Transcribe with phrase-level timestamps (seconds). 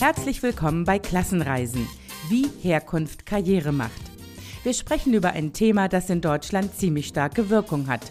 [0.00, 1.86] Herzlich willkommen bei Klassenreisen,
[2.30, 4.00] wie Herkunft Karriere macht.
[4.62, 8.10] Wir sprechen über ein Thema, das in Deutschland ziemlich starke Wirkung hat.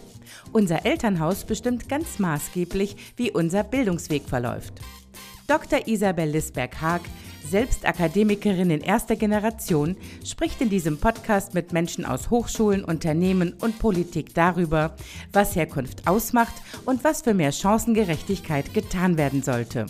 [0.52, 4.74] Unser Elternhaus bestimmt ganz maßgeblich, wie unser Bildungsweg verläuft.
[5.48, 5.88] Dr.
[5.88, 7.00] Isabel Lisberg-Haag,
[7.44, 13.80] selbst Akademikerin in erster Generation, spricht in diesem Podcast mit Menschen aus Hochschulen, Unternehmen und
[13.80, 14.94] Politik darüber,
[15.32, 16.54] was Herkunft ausmacht
[16.86, 19.86] und was für mehr Chancengerechtigkeit getan werden sollte.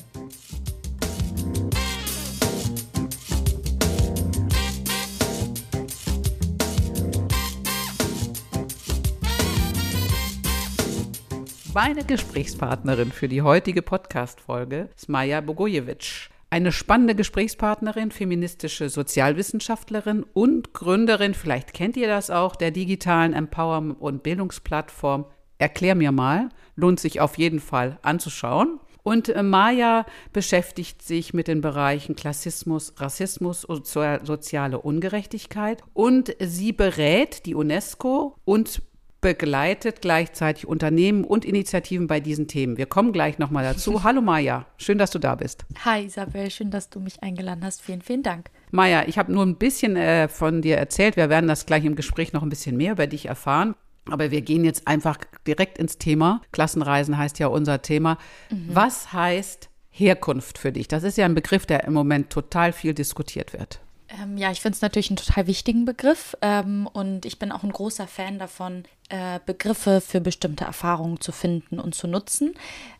[11.73, 16.29] Meine Gesprächspartnerin für die heutige Podcast-Folge ist Maja Bogojevic.
[16.51, 24.01] Eine spannende Gesprächspartnerin, feministische Sozialwissenschaftlerin und Gründerin, vielleicht kennt ihr das auch, der digitalen Empowerment-
[24.01, 25.27] und Bildungsplattform
[25.61, 26.49] Erklär mir mal.
[26.75, 28.81] Lohnt sich auf jeden Fall anzuschauen.
[29.03, 35.83] Und äh, Maya beschäftigt sich mit den Bereichen Klassismus, Rassismus und soziale Ungerechtigkeit.
[35.93, 38.83] Und sie berät die UNESCO und
[39.21, 42.77] begleitet gleichzeitig Unternehmen und Initiativen bei diesen Themen.
[42.77, 44.03] Wir kommen gleich nochmal dazu.
[44.05, 45.65] Hallo Maja, schön, dass du da bist.
[45.85, 47.83] Hi Isabel, schön, dass du mich eingeladen hast.
[47.83, 48.51] Vielen, vielen Dank.
[48.71, 51.17] Maja, ich habe nur ein bisschen äh, von dir erzählt.
[51.17, 53.75] Wir werden das gleich im Gespräch noch ein bisschen mehr über dich erfahren.
[54.09, 56.41] Aber wir gehen jetzt einfach direkt ins Thema.
[56.53, 58.17] Klassenreisen heißt ja unser Thema.
[58.51, 58.69] Mhm.
[58.73, 60.89] Was heißt Herkunft für dich?
[60.89, 63.81] Das ist ja ein Begriff, der im Moment total viel diskutiert wird.
[64.19, 67.63] Ähm, ja, ich finde es natürlich einen total wichtigen Begriff ähm, und ich bin auch
[67.63, 72.55] ein großer Fan davon, äh, Begriffe für bestimmte Erfahrungen zu finden und zu nutzen.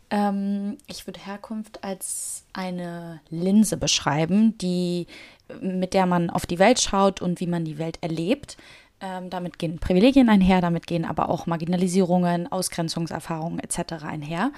[0.09, 5.07] Ähm, ich würde Herkunft als eine Linse beschreiben, die
[5.59, 8.57] mit der man auf die Welt schaut und wie man die Welt erlebt.
[9.03, 14.03] Ähm, damit gehen Privilegien einher, damit gehen aber auch Marginalisierungen, Ausgrenzungserfahrungen etc.
[14.03, 14.51] einher.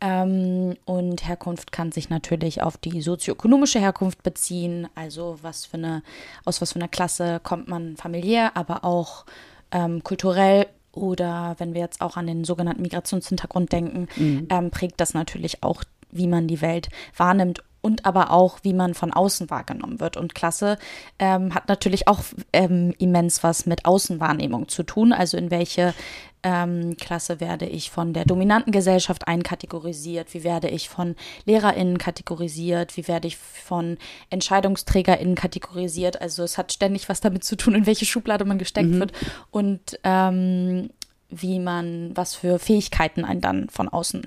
[0.00, 6.02] Ähm, und Herkunft kann sich natürlich auf die sozioökonomische Herkunft beziehen, also was für eine,
[6.46, 9.26] aus was für einer Klasse kommt man familiär, aber auch
[9.70, 14.48] ähm, kulturell oder wenn wir jetzt auch an den sogenannten Migrationshintergrund denken, mhm.
[14.50, 18.94] ähm, prägt das natürlich auch, wie man die Welt wahrnimmt und aber auch, wie man
[18.94, 20.16] von außen wahrgenommen wird.
[20.16, 20.78] Und Klasse
[21.18, 22.20] ähm, hat natürlich auch
[22.52, 25.12] ähm, immens was mit Außenwahrnehmung zu tun.
[25.12, 25.94] Also in welche
[26.42, 30.32] ähm, Klasse werde ich von der dominanten Gesellschaft einkategorisiert?
[30.32, 32.96] Wie werde ich von LehrerInnen kategorisiert?
[32.96, 33.98] Wie werde ich von
[34.30, 36.20] EntscheidungsträgerInnen kategorisiert?
[36.20, 39.00] Also es hat ständig was damit zu tun, in welche Schublade man gesteckt mhm.
[39.00, 39.12] wird
[39.50, 40.90] und ähm,
[41.28, 44.26] wie man, was für Fähigkeiten einem dann von außen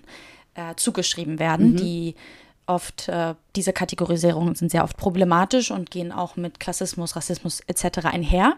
[0.55, 1.77] äh, zugeschrieben werden, mhm.
[1.77, 2.15] die
[2.65, 8.05] oft, äh, diese Kategorisierungen sind sehr oft problematisch und gehen auch mit Klassismus, Rassismus etc.
[8.05, 8.55] einher.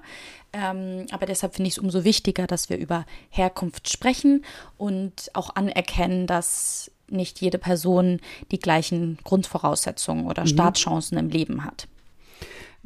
[0.54, 4.46] Ähm, aber deshalb finde ich es umso wichtiger, dass wir über Herkunft sprechen
[4.78, 8.20] und auch anerkennen, dass nicht jede Person
[8.52, 10.48] die gleichen Grundvoraussetzungen oder mhm.
[10.48, 11.88] Startchancen im Leben hat.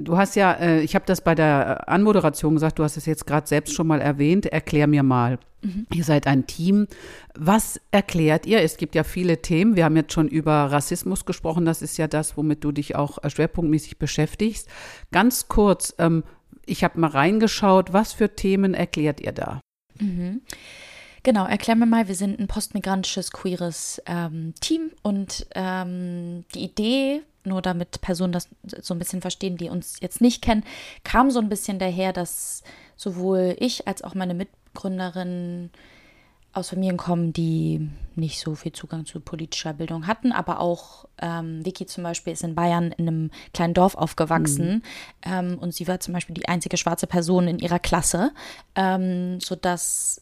[0.02, 3.28] Du hast ja, äh, ich habe das bei der Anmoderation gesagt, du hast es jetzt
[3.28, 4.46] gerade selbst schon mal erwähnt.
[4.46, 5.40] Erklär mir mal.
[5.62, 5.88] Mhm.
[5.94, 6.88] Ihr seid ein Team.
[7.36, 8.62] Was erklärt ihr?
[8.62, 9.76] Es gibt ja viele Themen.
[9.76, 11.66] Wir haben jetzt schon über Rassismus gesprochen.
[11.66, 14.70] Das ist ja das, womit du dich auch äh, schwerpunktmäßig beschäftigst.
[15.12, 16.24] Ganz kurz, ähm,
[16.66, 17.92] ich habe mal reingeschaut.
[17.92, 19.60] Was für Themen erklärt ihr da?
[20.00, 20.42] Mhm.
[21.24, 27.22] Genau, erklär mir mal, wir sind ein postmigrantisches, queeres ähm, Team und ähm, die Idee
[27.44, 30.64] nur damit Personen das so ein bisschen verstehen, die uns jetzt nicht kennen,
[31.04, 32.64] kam so ein bisschen daher, dass
[32.96, 35.70] sowohl ich als auch meine Mitgründerin
[36.52, 41.64] aus Familien kommen, die nicht so viel Zugang zu politischer Bildung hatten, aber auch ähm,
[41.64, 44.68] Vicky zum Beispiel ist in Bayern in einem kleinen Dorf aufgewachsen.
[44.68, 44.82] Mhm.
[45.24, 48.32] ähm, und sie war zum Beispiel die einzige schwarze Person in ihrer Klasse,
[48.76, 50.22] ähm, sodass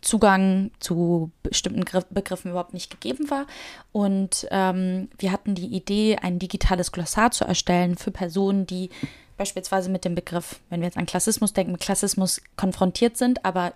[0.00, 3.46] Zugang zu bestimmten Begriffen überhaupt nicht gegeben war.
[3.92, 8.90] Und ähm, wir hatten die Idee, ein digitales Glossar zu erstellen für Personen, die
[9.36, 13.74] beispielsweise mit dem Begriff, wenn wir jetzt an Klassismus denken, mit Klassismus konfrontiert sind, aber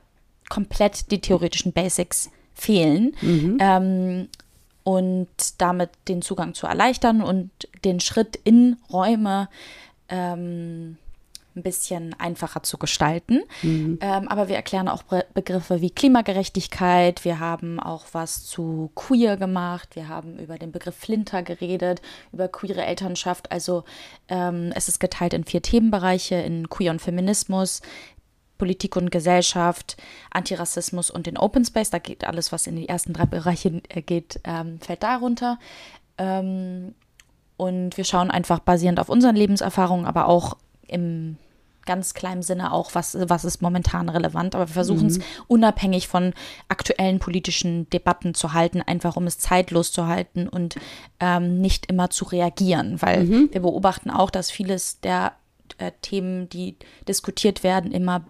[0.49, 3.17] komplett die theoretischen Basics fehlen.
[3.21, 3.59] Mhm.
[3.61, 4.29] Ähm,
[4.83, 5.29] und
[5.59, 7.51] damit den Zugang zu erleichtern und
[7.85, 9.49] den Schritt in Räume
[10.09, 10.97] ähm,
[11.61, 13.43] ein bisschen einfacher zu gestalten.
[13.63, 13.99] Mhm.
[14.01, 15.03] Ähm, aber wir erklären auch
[15.35, 17.25] Begriffe wie Klimagerechtigkeit.
[17.25, 19.95] Wir haben auch was zu queer gemacht.
[19.95, 22.03] Wir haben über den Begriff Flinter geredet,
[22.33, 23.53] über queere Elternschaft.
[23.53, 23.85] Also
[24.29, 27.83] ähm, es ist geteilt in vier Themenbereiche, in Queer und Feminismus,
[28.59, 29.97] Politik und Gesellschaft,
[30.31, 31.91] Antirassismus und den Open Space.
[31.91, 35.59] Da geht alles, was in die ersten drei Bereiche äh, geht, ähm, fällt darunter.
[36.19, 36.95] Ähm,
[37.57, 41.37] und wir schauen einfach basierend auf unseren Lebenserfahrungen, aber auch im
[41.91, 44.55] ganz kleinem Sinne auch, was, was ist momentan relevant.
[44.55, 45.25] Aber wir versuchen es mhm.
[45.49, 46.35] unabhängig von
[46.69, 50.77] aktuellen politischen Debatten zu halten, einfach um es zeitlos zu halten und
[51.19, 53.03] ähm, nicht immer zu reagieren.
[53.03, 53.49] Weil mhm.
[53.51, 55.33] wir beobachten auch, dass vieles der
[55.79, 56.77] äh, Themen, die
[57.09, 58.25] diskutiert werden, immer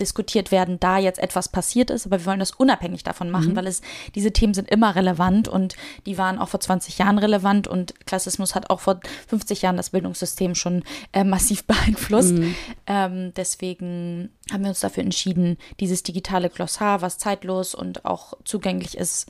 [0.00, 3.56] diskutiert werden, da jetzt etwas passiert ist, aber wir wollen das unabhängig davon machen, mhm.
[3.56, 3.82] weil es
[4.14, 5.76] diese Themen sind immer relevant und
[6.06, 9.90] die waren auch vor 20 Jahren relevant und Klassismus hat auch vor 50 Jahren das
[9.90, 10.82] Bildungssystem schon
[11.12, 12.32] äh, massiv beeinflusst.
[12.32, 12.54] Mhm.
[12.86, 18.96] Ähm, deswegen haben wir uns dafür entschieden, dieses digitale Glossar, was zeitlos und auch zugänglich
[18.96, 19.28] ist,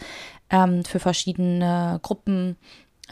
[0.50, 2.56] ähm, für verschiedene Gruppen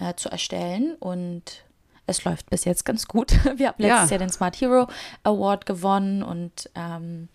[0.00, 1.64] äh, zu erstellen und
[2.08, 3.32] es läuft bis jetzt ganz gut.
[3.56, 4.16] Wir haben letztes ja.
[4.16, 4.88] Jahr den Smart Hero
[5.22, 7.28] Award gewonnen und ähm,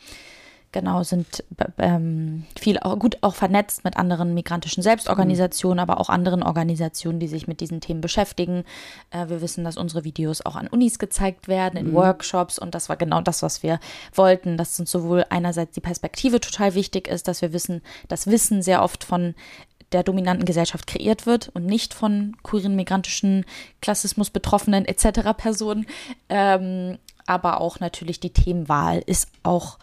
[0.74, 1.44] genau sind
[1.78, 5.90] ähm, viel auch, gut auch vernetzt mit anderen migrantischen Selbstorganisationen, mhm.
[5.90, 8.66] aber auch anderen Organisationen, die sich mit diesen Themen beschäftigen.
[9.12, 11.94] Äh, wir wissen, dass unsere Videos auch an Unis gezeigt werden, in mhm.
[11.94, 13.80] Workshops und das war genau das, was wir
[14.14, 18.62] wollten, dass uns sowohl einerseits die Perspektive total wichtig ist, dass wir wissen, dass Wissen
[18.62, 19.36] sehr oft von
[19.94, 23.46] der dominanten Gesellschaft kreiert wird und nicht von queeren, migrantischen,
[23.82, 25.34] Klassismus betroffenen etc.
[25.38, 25.86] Personen.
[26.30, 29.78] Ähm, aber auch natürlich die Themenwahl ist auch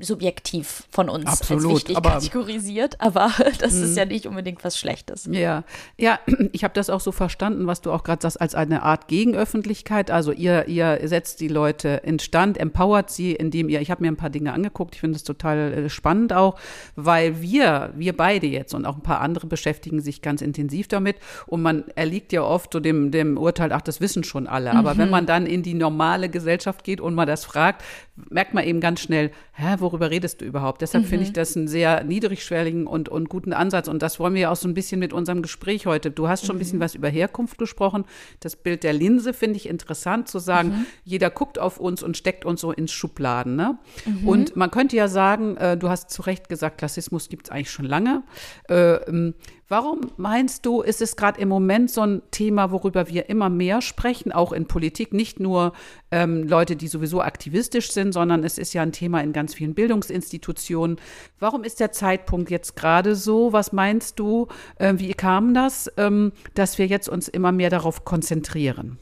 [0.00, 4.12] subjektiv von uns Absolut, als wichtig aber, kategorisiert, aber das ist ja mhm.
[4.12, 5.28] nicht unbedingt was Schlechtes.
[5.30, 5.64] Ja,
[5.96, 6.18] ja,
[6.52, 10.10] ich habe das auch so verstanden, was du auch gerade sagst, als eine Art Gegenöffentlichkeit.
[10.10, 14.08] Also ihr, ihr setzt die Leute in Stand, empowert sie, indem ihr, ich habe mir
[14.10, 16.58] ein paar Dinge angeguckt, ich finde es total äh, spannend auch,
[16.96, 21.16] weil wir, wir beide jetzt und auch ein paar andere beschäftigen sich ganz intensiv damit
[21.46, 24.72] und man erliegt ja oft so dem, dem Urteil, ach, das wissen schon alle.
[24.72, 24.98] Aber mhm.
[24.98, 27.82] wenn man dann in die normale Gesellschaft geht und man das fragt,
[28.28, 30.82] merkt man eben ganz schnell, hä, worüber redest du überhaupt?
[30.82, 31.08] Deshalb mhm.
[31.08, 33.88] finde ich das einen sehr niedrigschwelligen und, und guten Ansatz.
[33.88, 36.10] Und das wollen wir ja auch so ein bisschen mit unserem Gespräch heute.
[36.10, 36.82] Du hast schon ein bisschen mhm.
[36.82, 38.04] was über Herkunft gesprochen.
[38.40, 40.86] Das Bild der Linse finde ich interessant zu sagen, mhm.
[41.04, 43.56] jeder guckt auf uns und steckt uns so ins Schubladen.
[43.56, 43.78] Ne?
[44.04, 44.28] Mhm.
[44.28, 47.70] Und man könnte ja sagen, äh, du hast zu Recht gesagt, Klassismus gibt es eigentlich
[47.70, 48.22] schon lange.
[48.68, 49.34] Äh, ähm,
[49.70, 53.82] Warum meinst du, ist es gerade im Moment so ein Thema, worüber wir immer mehr
[53.82, 55.74] sprechen, auch in Politik, nicht nur
[56.10, 59.74] ähm, Leute, die sowieso aktivistisch sind, sondern es ist ja ein Thema in ganz vielen
[59.74, 60.96] Bildungsinstitutionen.
[61.38, 63.52] Warum ist der Zeitpunkt jetzt gerade so?
[63.52, 68.04] Was meinst du, äh, wie kam das, ähm, dass wir jetzt uns immer mehr darauf
[68.04, 68.98] konzentrieren?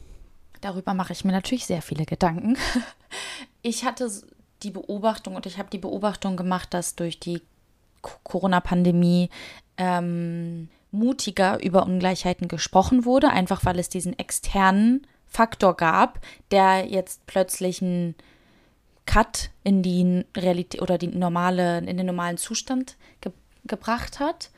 [0.61, 2.59] Darüber mache ich mir natürlich sehr viele Gedanken.
[3.63, 4.09] Ich hatte
[4.63, 7.41] die Beobachtung und ich habe die Beobachtung gemacht, dass durch die
[8.03, 9.31] Corona-Pandemie
[9.79, 16.21] ähm, mutiger über Ungleichheiten gesprochen wurde, einfach weil es diesen externen Faktor gab,
[16.51, 18.15] der jetzt plötzlich einen
[19.07, 23.33] Cut in die Realität oder die normale, in den normalen Zustand ge
[23.65, 24.51] gebracht hat.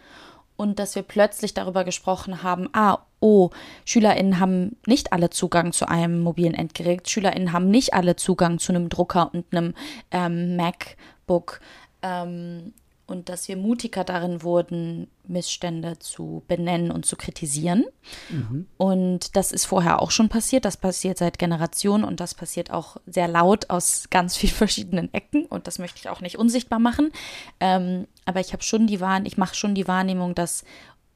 [0.56, 3.50] Und dass wir plötzlich darüber gesprochen haben, ah, oh,
[3.84, 8.72] SchülerInnen haben nicht alle Zugang zu einem mobilen Endgerät, SchülerInnen haben nicht alle Zugang zu
[8.72, 9.74] einem Drucker und einem
[10.10, 11.60] ähm, MacBook.
[12.02, 12.74] Ähm,
[13.10, 17.84] und dass wir mutiger darin wurden, Missstände zu benennen und zu kritisieren.
[18.30, 18.66] Mhm.
[18.76, 20.64] Und das ist vorher auch schon passiert.
[20.64, 25.44] Das passiert seit Generationen und das passiert auch sehr laut aus ganz vielen verschiedenen Ecken.
[25.46, 27.10] Und das möchte ich auch nicht unsichtbar machen.
[27.58, 30.64] Ähm, aber ich habe schon die Wahrnehmung, ich mache schon die Wahrnehmung, dass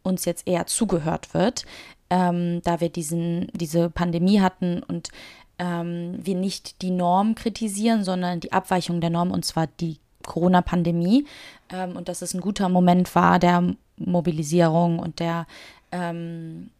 [0.02, 1.64] uns jetzt eher zugehört wird,
[2.10, 5.10] ähm, da wir diesen, diese Pandemie hatten und
[5.58, 11.26] ähm, wir nicht die Norm kritisieren, sondern die Abweichung der Norm und zwar die Corona-Pandemie
[11.70, 15.46] ähm, und dass es ein guter Moment war der Mobilisierung und der
[15.92, 16.70] ähm,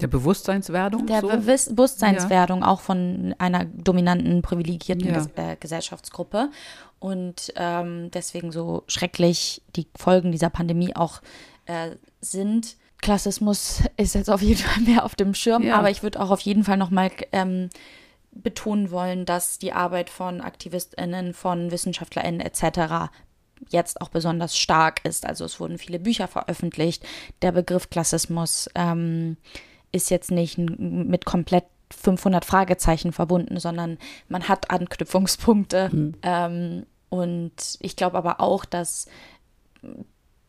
[0.00, 1.06] der Bewusstseinswerdung?
[1.06, 1.28] Der so?
[1.28, 2.66] Bewusstseinswerdung ja.
[2.66, 5.14] auch von einer dominanten, privilegierten ja.
[5.14, 6.50] Ges äh, Gesellschaftsgruppe.
[6.98, 11.22] Und ähm, deswegen so schrecklich die Folgen dieser Pandemie auch
[11.66, 11.90] äh,
[12.20, 12.76] sind.
[13.00, 15.76] Klassismus ist jetzt auf jeden Fall mehr auf dem Schirm, ja.
[15.76, 17.70] aber ich würde auch auf jeden Fall nochmal ähm,
[18.32, 23.12] betonen wollen, dass die Arbeit von AktivistInnen, von WissenschaftlerInnen etc.
[23.68, 25.26] jetzt auch besonders stark ist.
[25.26, 27.04] Also es wurden viele Bücher veröffentlicht.
[27.42, 29.36] Der Begriff Klassismus ähm,
[29.92, 33.98] ist jetzt nicht mit komplett 500 Fragezeichen verbunden, sondern
[34.28, 35.90] man hat Anknüpfungspunkte.
[35.92, 36.14] Mhm.
[36.22, 39.06] Ähm, und ich glaube aber auch, dass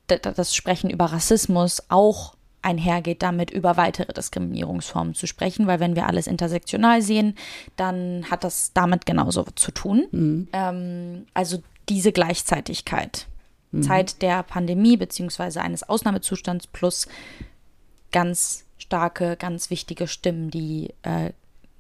[0.08, 6.08] das Sprechen über Rassismus auch einhergeht, damit über weitere Diskriminierungsformen zu sprechen, weil wenn wir
[6.08, 7.36] alles intersektional sehen,
[7.76, 10.08] dann hat das damit genauso zu tun.
[10.12, 10.48] Mhm.
[10.54, 13.28] Ähm, also diese Gleichzeitigkeit.
[13.72, 13.84] Mhm.
[13.84, 17.08] Zeit der Pandemie beziehungsweise eines Ausnahmezustands plus
[18.12, 21.32] ganz starke, ganz wichtige Stimmen, die äh,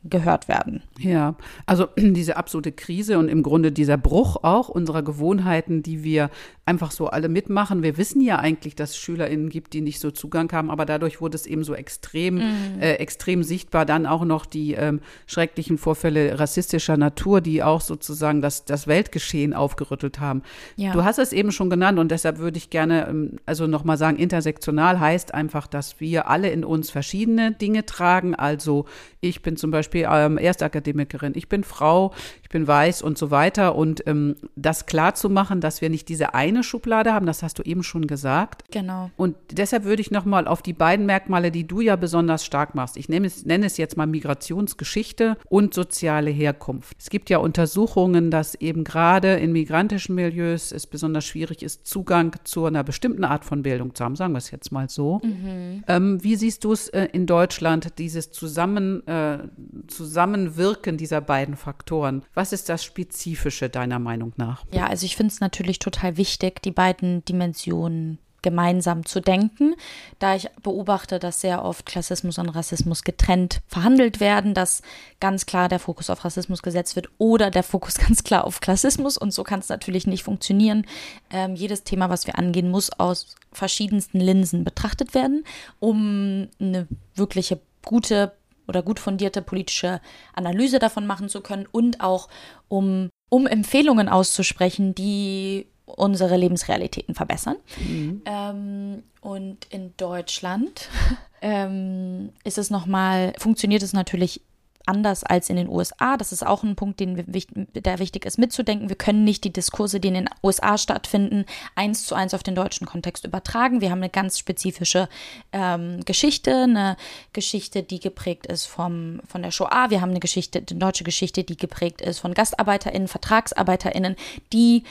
[0.03, 0.83] gehört werden.
[0.99, 6.29] Ja, also diese absolute Krise und im Grunde dieser Bruch auch unserer Gewohnheiten, die wir
[6.65, 7.83] einfach so alle mitmachen.
[7.83, 11.19] Wir wissen ja eigentlich, dass es SchülerInnen gibt, die nicht so Zugang haben, aber dadurch
[11.19, 12.79] wurde es eben so extrem, mhm.
[12.79, 13.85] äh, extrem sichtbar.
[13.85, 19.53] Dann auch noch die ähm, schrecklichen Vorfälle rassistischer Natur, die auch sozusagen das, das Weltgeschehen
[19.53, 20.41] aufgerüttelt haben.
[20.77, 20.93] Ja.
[20.93, 24.17] Du hast es eben schon genannt und deshalb würde ich gerne ähm, also nochmal sagen,
[24.17, 28.35] intersektional heißt einfach, dass wir alle in uns verschiedene Dinge tragen.
[28.35, 28.85] Also
[29.19, 33.75] ich bin zum Beispiel ähm, Erstakademikerin, ich bin Frau, ich bin weiß und so weiter.
[33.75, 37.59] Und ähm, das klar zu machen, dass wir nicht diese eine Schublade haben, das hast
[37.59, 38.63] du eben schon gesagt.
[38.71, 39.11] Genau.
[39.15, 42.97] Und deshalb würde ich nochmal auf die beiden Merkmale, die du ja besonders stark machst.
[42.97, 46.97] Ich nenne es, nenne es jetzt mal Migrationsgeschichte und soziale Herkunft.
[46.99, 52.35] Es gibt ja Untersuchungen, dass eben gerade in migrantischen Milieus es besonders schwierig ist, Zugang
[52.43, 55.21] zu einer bestimmten Art von Bildung zu haben, sagen wir es jetzt mal so.
[55.23, 55.83] Mhm.
[55.87, 59.39] Ähm, wie siehst du es äh, in Deutschland, dieses Zusammen, äh,
[59.87, 62.23] Zusammenwirken dieser beiden Faktoren?
[62.33, 64.65] Was ist das Spezifische deiner Meinung nach?
[64.71, 69.73] Ja, also ich finde es natürlich total wichtig, die beiden Dimensionen gemeinsam zu denken,
[70.19, 74.83] da ich beobachte, dass sehr oft Klassismus und Rassismus getrennt verhandelt werden, dass
[75.19, 79.17] ganz klar der Fokus auf Rassismus gesetzt wird oder der Fokus ganz klar auf Klassismus
[79.17, 80.85] und so kann es natürlich nicht funktionieren.
[81.31, 85.45] Ähm, jedes Thema, was wir angehen, muss aus verschiedensten Linsen betrachtet werden,
[85.79, 88.33] um eine wirkliche gute
[88.67, 90.01] oder gut fundierte politische
[90.33, 92.29] Analyse davon machen zu können und auch
[92.67, 97.57] um, um Empfehlungen auszusprechen, die unsere Lebensrealitäten verbessern.
[97.77, 98.21] Mhm.
[98.25, 100.89] Ähm, und in Deutschland
[101.41, 104.41] ähm, ist es nochmal, funktioniert es natürlich
[104.85, 106.17] anders als in den USA.
[106.17, 107.45] Das ist auch ein Punkt, den wir,
[107.81, 108.89] der wichtig ist mitzudenken.
[108.89, 112.55] Wir können nicht die Diskurse, die in den USA stattfinden, eins zu eins auf den
[112.55, 113.81] deutschen Kontext übertragen.
[113.81, 115.07] Wir haben eine ganz spezifische
[115.51, 116.97] ähm, Geschichte, eine
[117.31, 119.89] Geschichte, die geprägt ist vom, von der Shoah.
[119.89, 124.15] Wir haben eine Geschichte, eine deutsche Geschichte, die geprägt ist von GastarbeiterInnen, VertragsarbeiterInnen,
[124.51, 124.83] die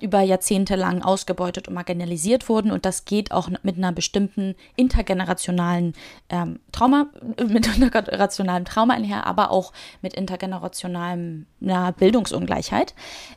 [0.00, 2.70] über Jahrzehnte lang ausgebeutet und marginalisiert wurden.
[2.70, 5.94] Und das geht auch mit einer bestimmten intergenerationalen
[6.28, 7.06] ähm, Trauma,
[7.48, 12.94] mit intergenerationalem Trauma einher, aber auch mit intergenerationalem na, Bildungsungleichheit.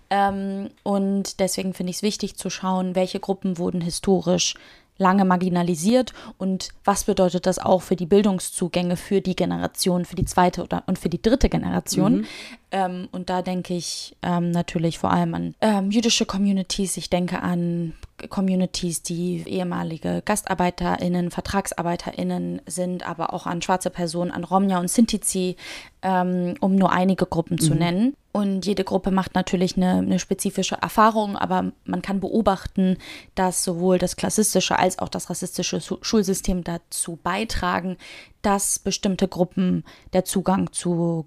[0.10, 4.56] Ähm, und deswegen finde ich es wichtig zu schauen, welche Gruppen wurden historisch
[5.00, 10.26] lange marginalisiert und was bedeutet das auch für die Bildungszugänge für die Generation, für die
[10.26, 12.18] zweite oder, und für die dritte Generation.
[12.18, 12.26] Mhm.
[12.72, 17.42] Ähm, und da denke ich ähm, natürlich vor allem an ähm, jüdische Communities, ich denke
[17.42, 17.94] an
[18.30, 25.56] Communities, die ehemalige GastarbeiterInnen, VertragsarbeiterInnen sind, aber auch an schwarze Personen, an Romja und Sintizi,
[26.02, 27.62] ähm, um nur einige Gruppen mhm.
[27.62, 28.16] zu nennen.
[28.32, 32.98] Und jede Gruppe macht natürlich eine, eine, spezifische Erfahrung, aber man kann beobachten,
[33.34, 37.98] dass sowohl das klassistische als auch das rassistische Schulsystem dazu beitragen,
[38.44, 39.84] dass bestimmte Gruppen
[40.14, 41.26] der Zugang zu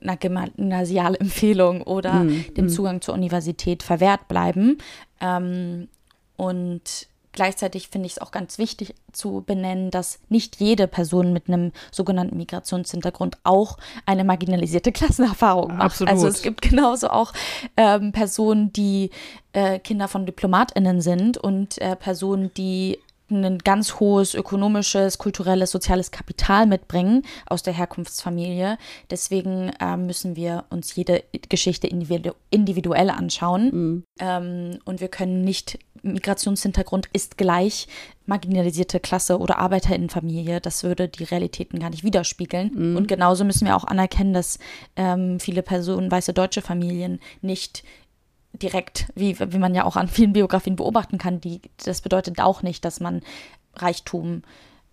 [0.00, 2.54] einer Gymnasialempfehlung oder mhm.
[2.54, 2.70] dem mhm.
[2.70, 4.78] Zugang zur Universität verwehrt bleiben.
[5.20, 5.88] Ähm,
[6.36, 11.48] und gleichzeitig finde ich es auch ganz wichtig zu benennen, dass nicht jede Person mit
[11.48, 15.82] einem sogenannten Migrationshintergrund auch eine marginalisierte Klassenerfahrung macht.
[15.82, 16.12] Absolut.
[16.12, 17.32] Also es gibt genauso auch
[17.76, 19.10] ähm, Personen, die
[19.52, 22.98] äh, Kinder von DiplomatInnen sind und äh, Personen, die
[23.30, 28.78] ein ganz hohes ökonomisches, kulturelles, soziales Kapital mitbringen aus der Herkunftsfamilie.
[29.10, 33.70] Deswegen äh, müssen wir uns jede Geschichte individu individuell anschauen.
[33.72, 34.04] Mhm.
[34.20, 37.88] Ähm, und wir können nicht, Migrationshintergrund ist gleich
[38.26, 40.60] marginalisierte Klasse oder Arbeiterinnenfamilie.
[40.60, 42.70] Das würde die Realitäten gar nicht widerspiegeln.
[42.74, 42.96] Mhm.
[42.96, 44.58] Und genauso müssen wir auch anerkennen, dass
[44.96, 47.82] ähm, viele Personen, weiße deutsche Familien, nicht
[48.62, 52.62] direkt, wie, wie man ja auch an vielen Biografien beobachten kann, die, das bedeutet auch
[52.62, 53.20] nicht, dass man
[53.74, 54.42] Reichtum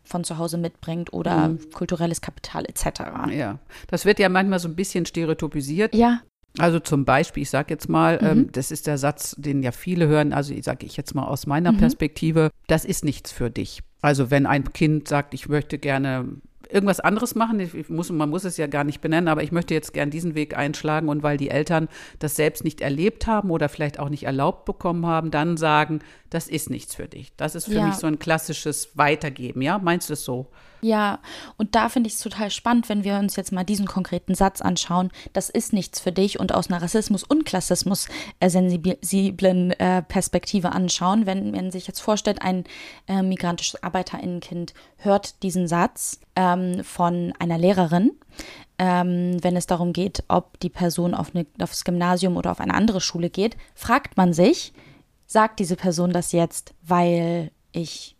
[0.04, 1.72] von zu Hause mitbringt oder mhm.
[1.72, 3.02] kulturelles Kapital etc.
[3.32, 5.96] Ja, das wird ja manchmal so ein bisschen stereotypisiert.
[5.96, 6.22] Ja.
[6.60, 8.28] Also zum Beispiel, ich sage jetzt mal, mhm.
[8.28, 11.48] ähm, das ist der Satz, den ja viele hören, also sage ich jetzt mal aus
[11.48, 11.78] meiner mhm.
[11.78, 13.82] Perspektive, das ist nichts für dich.
[14.02, 16.28] Also wenn ein Kind sagt, ich möchte gerne
[16.74, 17.70] irgendwas anderes machen.
[17.88, 20.58] Muss, man muss es ja gar nicht benennen, aber ich möchte jetzt gern diesen Weg
[20.58, 21.88] einschlagen und weil die Eltern
[22.20, 26.00] das selbst nicht erlebt haben oder vielleicht auch nicht erlaubt bekommen haben, dann sagen,
[26.30, 27.34] das ist nichts für dich.
[27.38, 27.88] Das ist für ja.
[27.88, 29.78] mich so ein klassisches Weitergeben, ja?
[29.78, 30.48] Meinst du es so?
[30.84, 31.20] Ja,
[31.58, 34.60] und da finde ich es total spannend, wenn wir uns jetzt mal diesen konkreten Satz
[34.60, 35.12] anschauen.
[35.32, 41.26] Das ist nichts für dich und aus einer Rassismus- und Klassismus-sensiblen äh, Perspektive anschauen.
[41.26, 42.66] Wenn man sich jetzt vorstellt, ein
[43.08, 48.12] äh, migrantisches Arbeiterinnenkind hört diesen Satz ähm, von einer Lehrerin,
[48.78, 52.74] ähm, wenn es darum geht, ob die Person auf eine, aufs Gymnasium oder auf eine
[52.74, 54.74] andere Schule geht, fragt man sich,
[55.28, 58.18] sagt diese Person das jetzt, weil ich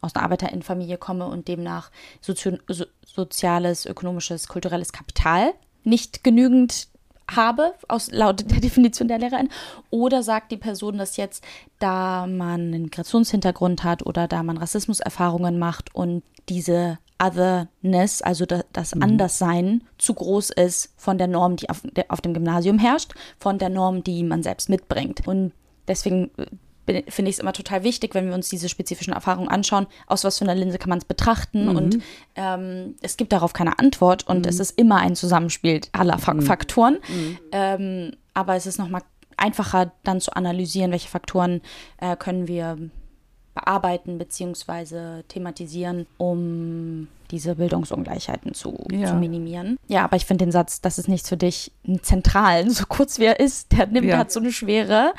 [0.00, 5.52] aus einer Arbeiterinnenfamilie komme und demnach sozio so, soziales, ökonomisches, kulturelles Kapital
[5.84, 6.88] nicht genügend
[7.30, 9.48] habe, aus laut der Definition der Lehrerin,
[9.90, 11.44] oder sagt die Person das jetzt,
[11.78, 18.94] da man einen Migrationshintergrund hat oder da man Rassismuserfahrungen macht und diese Otherness, also das
[18.94, 19.02] mhm.
[19.02, 23.70] Anderssein, zu groß ist von der Norm, die auf, auf dem Gymnasium herrscht, von der
[23.70, 25.26] Norm, die man selbst mitbringt.
[25.26, 25.52] Und
[25.88, 26.46] deswegen äh,
[26.86, 30.38] finde ich es immer total wichtig, wenn wir uns diese spezifischen Erfahrungen anschauen, aus was
[30.38, 31.68] für einer Linse kann man es betrachten.
[31.68, 31.76] Mhm.
[31.76, 31.98] Und
[32.34, 34.48] ähm, es gibt darauf keine Antwort und mhm.
[34.48, 36.42] es ist immer ein Zusammenspiel aller Fa mhm.
[36.42, 36.98] Faktoren.
[37.08, 37.38] Mhm.
[37.52, 39.02] Ähm, aber es ist nochmal
[39.36, 41.60] einfacher dann zu analysieren, welche Faktoren
[41.98, 42.78] äh, können wir
[43.54, 45.22] bearbeiten bzw.
[45.28, 49.08] thematisieren, um diese Bildungsungleichheiten zu, ja.
[49.08, 49.78] zu minimieren.
[49.88, 53.18] Ja, aber ich finde den Satz, das ist nichts für dich, einen zentralen, so kurz
[53.18, 54.18] wie er ist, der nimmt ja.
[54.18, 55.12] halt so eine Schwere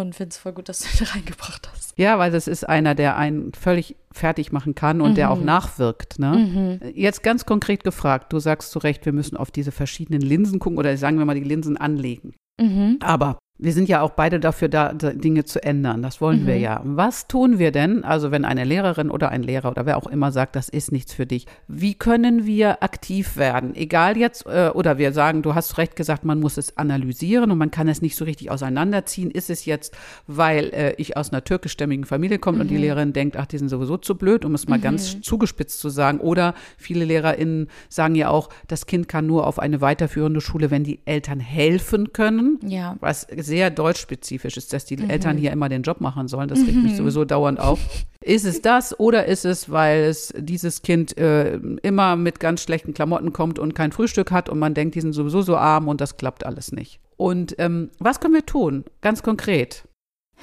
[0.00, 1.98] und finde es voll gut, dass du ihn reingebracht hast.
[1.98, 5.14] Ja, weil das ist einer, der einen völlig fertig machen kann und mhm.
[5.16, 5.46] der auch mhm.
[5.46, 6.18] nachwirkt.
[6.18, 6.80] Ne?
[6.82, 6.92] Mhm.
[6.94, 10.78] Jetzt ganz konkret gefragt, du sagst zu Recht, wir müssen auf diese verschiedenen Linsen gucken
[10.78, 12.34] oder sagen wir mal die Linsen anlegen.
[12.60, 12.98] Mhm.
[13.00, 16.02] Aber wir sind ja auch beide dafür da, Dinge zu ändern.
[16.02, 16.46] Das wollen mhm.
[16.48, 16.80] wir ja.
[16.84, 20.32] Was tun wir denn, also wenn eine Lehrerin oder ein Lehrer oder wer auch immer
[20.32, 21.46] sagt, das ist nichts für dich?
[21.68, 23.76] Wie können wir aktiv werden?
[23.76, 27.58] Egal jetzt, äh, oder wir sagen, du hast recht gesagt, man muss es analysieren und
[27.58, 29.30] man kann es nicht so richtig auseinanderziehen.
[29.30, 29.96] Ist es jetzt,
[30.26, 32.62] weil äh, ich aus einer türkischstämmigen Familie komme mhm.
[32.62, 32.80] und die mhm.
[32.80, 34.82] Lehrerin denkt, ach, die sind sowieso zu blöd, um es mal mhm.
[34.82, 36.18] ganz zugespitzt zu sagen.
[36.18, 40.82] Oder viele LehrerInnen sagen ja auch, das Kind kann nur auf eine weiterführende Schule, wenn
[40.82, 42.58] die Eltern helfen können.
[42.66, 42.96] Ja.
[42.98, 45.10] Was sehr deutschspezifisch ist, dass die mhm.
[45.10, 46.48] Eltern hier immer den Job machen sollen.
[46.48, 46.82] Das regt mhm.
[46.84, 47.78] mich sowieso dauernd auf.
[48.20, 52.94] Ist es das oder ist es, weil es dieses Kind äh, immer mit ganz schlechten
[52.94, 56.00] Klamotten kommt und kein Frühstück hat und man denkt, die sind sowieso so arm und
[56.00, 57.00] das klappt alles nicht?
[57.16, 58.84] Und ähm, was können wir tun?
[59.00, 59.84] Ganz konkret.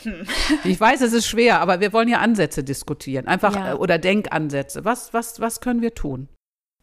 [0.04, 0.26] Hm.
[0.64, 3.28] Ich weiß, es ist schwer, aber wir wollen ja Ansätze diskutieren.
[3.28, 3.74] Einfach ja.
[3.74, 4.86] Äh, oder Denkansätze.
[4.86, 6.30] Was, was, was können wir tun?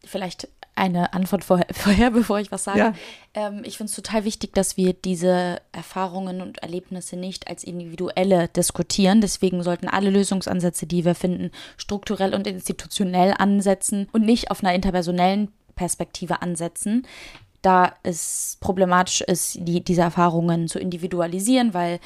[0.05, 0.47] Vielleicht
[0.79, 2.79] eine Antwort vorher, vorher bevor ich was sage.
[2.79, 2.93] Ja.
[3.33, 8.47] Ähm, ich finde es total wichtig, dass wir diese Erfahrungen und Erlebnisse nicht als individuelle
[8.47, 9.21] diskutieren.
[9.21, 14.73] Deswegen sollten alle Lösungsansätze, die wir finden, strukturell und institutionell ansetzen und nicht auf einer
[14.73, 17.05] interpersonellen Perspektive ansetzen
[17.61, 21.99] da es problematisch ist, die, diese Erfahrungen zu individualisieren, weil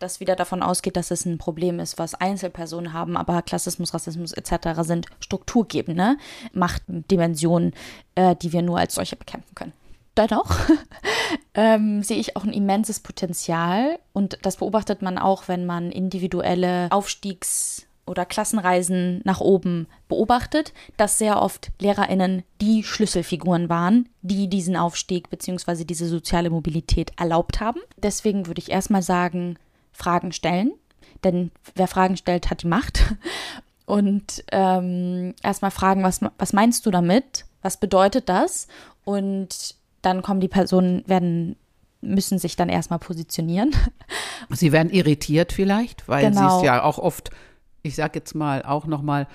[0.00, 4.32] das wieder davon ausgeht, dass es ein Problem ist, was Einzelpersonen haben, aber Klassismus, Rassismus
[4.32, 4.80] etc.
[4.80, 6.16] sind strukturgebende
[6.52, 7.72] Machtdimensionen,
[8.14, 9.72] äh, die wir nur als solche bekämpfen können.
[10.16, 10.56] Dennoch
[11.54, 16.88] ähm, sehe ich auch ein immenses Potenzial und das beobachtet man auch, wenn man individuelle
[16.90, 24.76] Aufstiegs- oder Klassenreisen nach oben beobachtet, dass sehr oft Lehrerinnen die Schlüsselfiguren waren, die diesen
[24.76, 25.84] Aufstieg bzw.
[25.84, 27.80] diese soziale Mobilität erlaubt haben.
[27.96, 29.56] Deswegen würde ich erstmal sagen,
[30.00, 30.72] Fragen stellen,
[31.24, 33.02] denn wer Fragen stellt, hat die Macht.
[33.86, 37.44] Und ähm, erstmal fragen, was, was meinst du damit?
[37.60, 38.68] Was bedeutet das?
[39.04, 41.56] Und dann kommen die Personen, werden
[42.00, 43.72] müssen sich dann erstmal positionieren.
[44.50, 46.40] Sie werden irritiert vielleicht, weil genau.
[46.40, 47.30] sie es ja auch oft,
[47.82, 49.26] ich sag jetzt mal auch noch mal,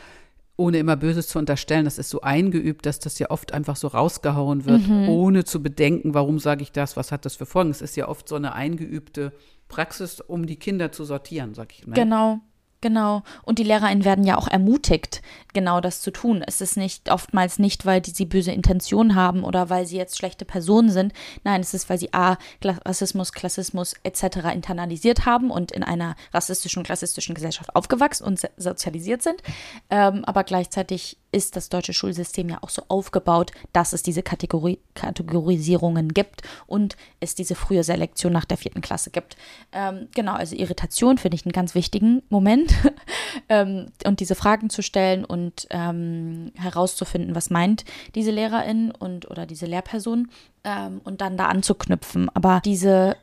[0.57, 3.87] ohne immer Böses zu unterstellen, das ist so eingeübt, dass das ja oft einfach so
[3.87, 5.09] rausgehauen wird, mhm.
[5.09, 7.71] ohne zu bedenken, warum sage ich das, was hat das für Folgen.
[7.71, 9.33] Es ist ja oft so eine eingeübte
[9.67, 11.93] Praxis, um die Kinder zu sortieren, sag ich mal.
[11.93, 12.41] Genau.
[12.85, 13.23] Genau.
[13.41, 15.23] Und die LehrerInnen werden ja auch ermutigt,
[15.53, 16.43] genau das zu tun.
[16.45, 20.19] Es ist nicht oftmals nicht, weil die, sie böse Intentionen haben oder weil sie jetzt
[20.19, 21.11] schlechte Personen sind.
[21.43, 24.53] Nein, es ist, weil sie A, Rassismus, Klassismus etc.
[24.53, 29.41] internalisiert haben und in einer rassistischen klassistischen Gesellschaft aufgewachsen und sozialisiert sind.
[29.89, 34.79] Ähm, aber gleichzeitig ist das deutsche Schulsystem ja auch so aufgebaut, dass es diese Kategori
[34.93, 39.35] Kategorisierungen gibt und es diese frühe Selektion nach der vierten Klasse gibt.
[39.73, 42.73] Ähm, genau, also Irritation finde ich einen ganz wichtigen Moment
[43.49, 47.83] ähm, und diese Fragen zu stellen und ähm, herauszufinden, was meint
[48.15, 50.29] diese Lehrerin und oder diese Lehrperson
[50.63, 52.29] ähm, und dann da anzuknüpfen.
[52.33, 53.17] Aber diese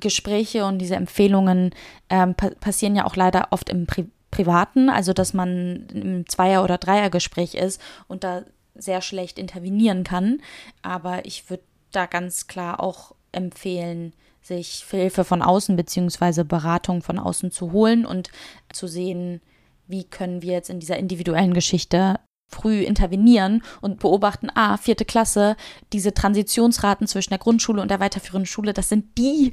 [0.00, 1.70] Gespräche und diese Empfehlungen
[2.10, 4.06] ähm, pa passieren ja auch leider oft im Pri
[4.36, 8.42] Privaten, also dass man im Zweier- oder Dreiergespräch ist und da
[8.74, 10.42] sehr schlecht intervenieren kann.
[10.82, 16.44] Aber ich würde da ganz klar auch empfehlen, sich Hilfe von außen bzw.
[16.44, 18.30] Beratung von außen zu holen und
[18.72, 19.40] zu sehen,
[19.86, 25.56] wie können wir jetzt in dieser individuellen Geschichte früh intervenieren und beobachten, ah, vierte Klasse,
[25.92, 29.52] diese Transitionsraten zwischen der Grundschule und der weiterführenden Schule, das sind die,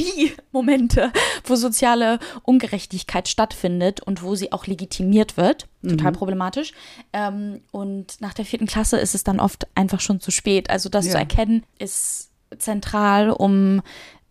[0.00, 1.12] die Momente,
[1.44, 5.66] wo soziale Ungerechtigkeit stattfindet und wo sie auch legitimiert wird.
[5.86, 6.16] Total mhm.
[6.16, 6.72] problematisch.
[7.12, 10.70] Ähm, und nach der vierten Klasse ist es dann oft einfach schon zu spät.
[10.70, 11.12] Also das ja.
[11.12, 13.82] zu erkennen ist zentral, um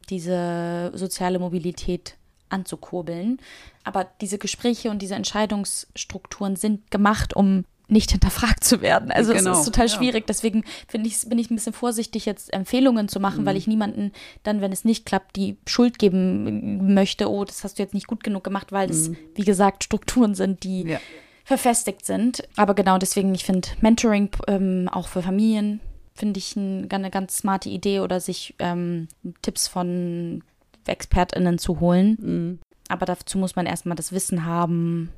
[0.10, 2.16] diese soziale Mobilität
[2.50, 3.40] anzukurbeln.
[3.84, 9.12] Aber diese Gespräche und diese Entscheidungsstrukturen sind gemacht, um nicht hinterfragt zu werden.
[9.12, 10.24] Also genau, es ist total schwierig.
[10.24, 10.28] Ja.
[10.28, 13.46] Deswegen ich, bin ich ein bisschen vorsichtig, jetzt Empfehlungen zu machen, mhm.
[13.46, 14.12] weil ich niemanden
[14.44, 18.08] dann, wenn es nicht klappt, die Schuld geben möchte, oh, das hast du jetzt nicht
[18.08, 19.18] gut genug gemacht, weil das, mhm.
[19.36, 21.00] wie gesagt, Strukturen sind, die ja.
[21.44, 22.44] verfestigt sind.
[22.56, 25.80] Aber genau deswegen, ich finde Mentoring ähm, auch für Familien,
[26.14, 29.08] finde ich ein, eine ganz smarte Idee oder sich ähm,
[29.42, 30.44] Tipps von
[30.86, 32.18] ExpertInnen zu holen.
[32.20, 32.60] Mhm.
[32.90, 35.10] Aber dazu muss man erstmal das Wissen haben,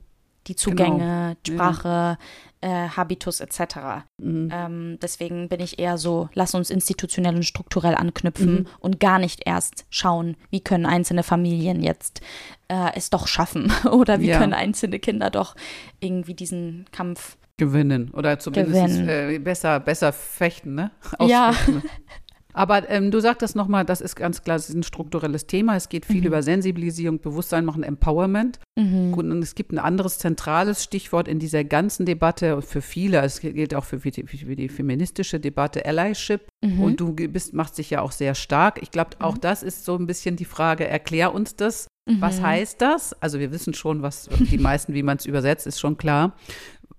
[0.48, 1.58] die Zugänge, genau.
[1.58, 2.18] Sprache,
[2.64, 2.86] ja.
[2.86, 4.06] äh, Habitus etc.
[4.18, 4.50] Mhm.
[4.52, 8.68] Ähm, deswegen bin ich eher so, lass uns institutionell und strukturell anknüpfen mhm.
[8.80, 12.22] und gar nicht erst schauen, wie können einzelne Familien jetzt
[12.68, 14.40] äh, es doch schaffen oder wie ja.
[14.40, 15.56] können einzelne Kinder doch
[16.00, 20.92] irgendwie diesen Kampf gewinnen oder zumindest äh, besser, besser fechten, ne?
[21.20, 21.54] Ja.
[22.54, 25.76] Aber ähm, du sagtest nochmal, das ist ganz klar, es ist ein strukturelles Thema.
[25.76, 26.28] Es geht viel mhm.
[26.28, 28.60] über Sensibilisierung, Bewusstsein machen, Empowerment.
[28.78, 29.14] Mhm.
[29.14, 33.74] Und es gibt ein anderes zentrales Stichwort in dieser ganzen Debatte für viele, es gilt
[33.76, 36.48] auch für, für, die, für die feministische Debatte, Allyship.
[36.64, 36.82] Mhm.
[36.82, 38.82] Und du bist, machst dich ja auch sehr stark.
[38.82, 39.42] Ich glaube, auch mhm.
[39.42, 41.88] das ist so ein bisschen die Frage, erklär uns das.
[42.20, 42.46] Was mhm.
[42.48, 43.14] heißt das?
[43.22, 46.36] Also wir wissen schon, was die meisten, wie man es übersetzt, ist schon klar.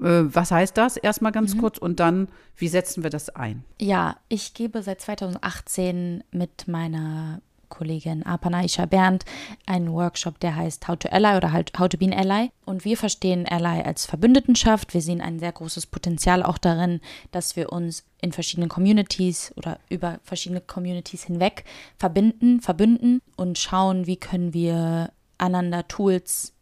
[0.02, 0.96] Äh, was heißt das?
[0.96, 1.60] Erstmal ganz mhm.
[1.60, 3.64] kurz und dann, wie setzen wir das ein?
[3.80, 7.40] Ja, ich gebe seit 2018 mit meiner
[7.72, 9.24] Kollegin Apana Isha Berndt
[9.64, 12.50] einen Workshop, der heißt How to Ally oder halt How to be an Ally.
[12.66, 14.92] Und wir verstehen Ally als Verbündetenschaft.
[14.92, 19.78] Wir sehen ein sehr großes Potenzial auch darin, dass wir uns in verschiedenen Communities oder
[19.88, 21.64] über verschiedene Communities hinweg
[21.96, 26.52] verbinden, verbünden und schauen, wie können wir einander Tools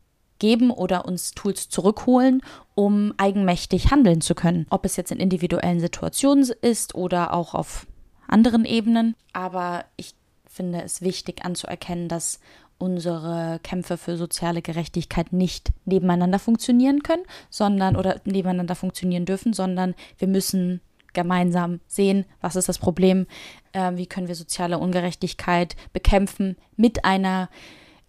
[0.40, 2.42] geben oder uns Tools zurückholen,
[2.74, 4.66] um eigenmächtig handeln zu können.
[4.70, 7.87] Ob es jetzt in individuellen Situationen ist oder auch auf
[8.26, 9.14] anderen Ebenen.
[9.33, 10.14] Aber ich
[10.46, 12.40] finde es wichtig anzuerkennen, dass
[12.79, 19.94] unsere Kämpfe für soziale Gerechtigkeit nicht nebeneinander funktionieren können, sondern oder nebeneinander funktionieren dürfen, sondern
[20.18, 20.81] wir müssen
[21.12, 23.26] gemeinsam sehen, was ist das Problem,
[23.72, 27.50] äh, wie können wir soziale Ungerechtigkeit bekämpfen mit einer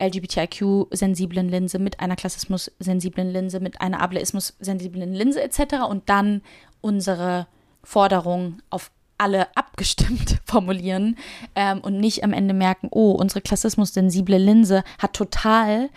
[0.01, 5.85] LGBTIQ-sensiblen Linse, mit einer Klassismus-sensiblen Linse, mit einer Ableismus-sensiblen Linse etc.
[5.89, 6.41] und dann
[6.81, 7.47] unsere
[7.83, 11.17] Forderungen auf alle abgestimmt formulieren
[11.55, 15.89] ähm, und nicht am Ende merken, oh, unsere klassismus-sensible Linse hat total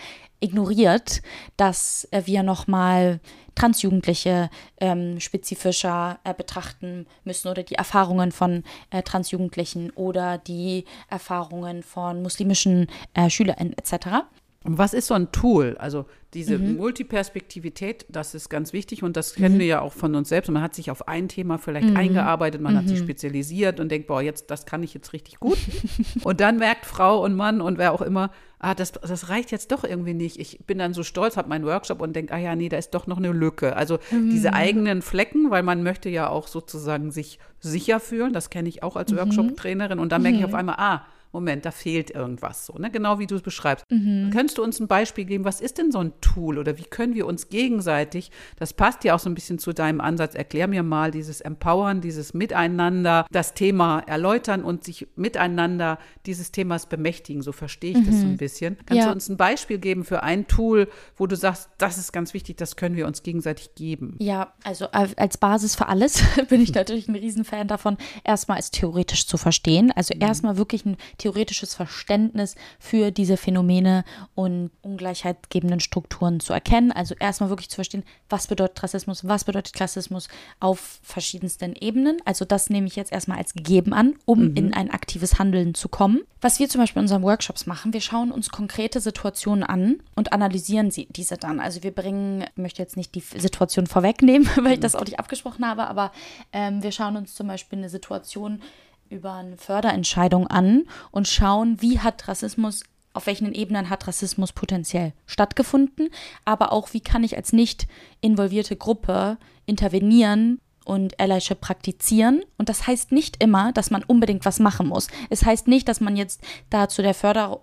[0.45, 1.23] ignoriert,
[1.57, 3.21] dass äh, wir nochmal
[3.55, 11.83] Transjugendliche ähm, spezifischer äh, betrachten müssen oder die Erfahrungen von äh, Transjugendlichen oder die Erfahrungen
[11.83, 14.25] von muslimischen äh, SchülerInnen etc.
[14.67, 15.77] Was ist so ein Tool?
[15.79, 16.79] Also diese mhm.
[16.79, 19.59] Multiperspektivität, das ist ganz wichtig und das kennen mhm.
[19.61, 20.51] wir ja auch von uns selbst.
[20.51, 21.97] Man hat sich auf ein Thema vielleicht mhm.
[21.97, 23.05] eingearbeitet, man hat sich mhm.
[23.05, 25.59] spezialisiert und denkt, boah, jetzt, das kann ich jetzt richtig gut.
[26.25, 29.71] und dann merkt Frau und Mann und wer auch immer, ah, das, das reicht jetzt
[29.71, 30.41] doch irgendwie nicht.
[30.41, 32.95] Ich bin dann so stolz, habe meinen Workshop und denke, ah ja, nee, da ist
[32.95, 33.77] doch noch eine Lücke.
[33.77, 34.55] Also diese mhm.
[34.55, 38.97] eigenen Flecken, weil man möchte ja auch sozusagen sich sicher fühlen, das kenne ich auch
[38.97, 39.19] als mhm.
[39.19, 42.91] Workshop-Trainerin und dann merke ich auf einmal, ah, Moment, da fehlt irgendwas so, ne?
[42.91, 43.85] Genau wie du es beschreibst.
[43.91, 44.31] Mhm.
[44.33, 47.15] Könntest du uns ein Beispiel geben, was ist denn so ein Tool oder wie können
[47.15, 50.83] wir uns gegenseitig, das passt ja auch so ein bisschen zu deinem Ansatz, erklär mir
[50.83, 57.53] mal dieses Empowern, dieses Miteinander, das Thema erläutern und sich miteinander dieses Themas bemächtigen, so
[57.53, 58.07] verstehe ich mhm.
[58.07, 58.37] das so ein mhm.
[58.37, 58.77] bisschen.
[58.87, 59.07] Kannst ja.
[59.07, 62.57] du uns ein Beispiel geben für ein Tool, wo du sagst, das ist ganz wichtig,
[62.57, 64.17] das können wir uns gegenseitig geben?
[64.21, 69.27] Ja, also als Basis für alles bin ich natürlich ein Riesenfan davon, erstmal es theoretisch
[69.27, 69.91] zu verstehen.
[69.91, 70.23] Also mhm.
[70.23, 76.93] erstmal wirklich ein theoretisches Verständnis für diese Phänomene und ungleichheitgebenden Strukturen zu erkennen.
[76.93, 80.29] Also erstmal wirklich zu verstehen, was bedeutet Rassismus, was bedeutet Klassismus
[80.61, 82.19] auf verschiedensten Ebenen.
[82.27, 84.57] Also das nehme ich jetzt erstmal als gegeben an, um mhm.
[84.57, 86.21] in ein aktives Handeln zu kommen.
[86.43, 90.35] Was wir zum Beispiel in unseren Workshops machen, wir schauen uns konkrete Situationen an und
[90.35, 91.59] analysieren sie, diese dann.
[91.59, 95.19] Also wir bringen, ich möchte jetzt nicht die Situation vorwegnehmen, weil ich das auch nicht
[95.19, 96.13] abgesprochen habe, aber
[96.53, 98.61] ähm, wir schauen uns zum Beispiel eine Situation
[99.09, 105.13] über eine Förderentscheidung an und schauen, wie hat Rassismus auf welchen Ebenen hat Rassismus potenziell
[105.25, 106.11] stattgefunden,
[106.45, 107.87] aber auch wie kann ich als nicht
[108.21, 112.45] involvierte Gruppe intervenieren und Allyship praktizieren.
[112.59, 115.09] Und das heißt nicht immer, dass man unbedingt was machen muss.
[115.31, 117.61] Es heißt nicht, dass man jetzt da zu der Förder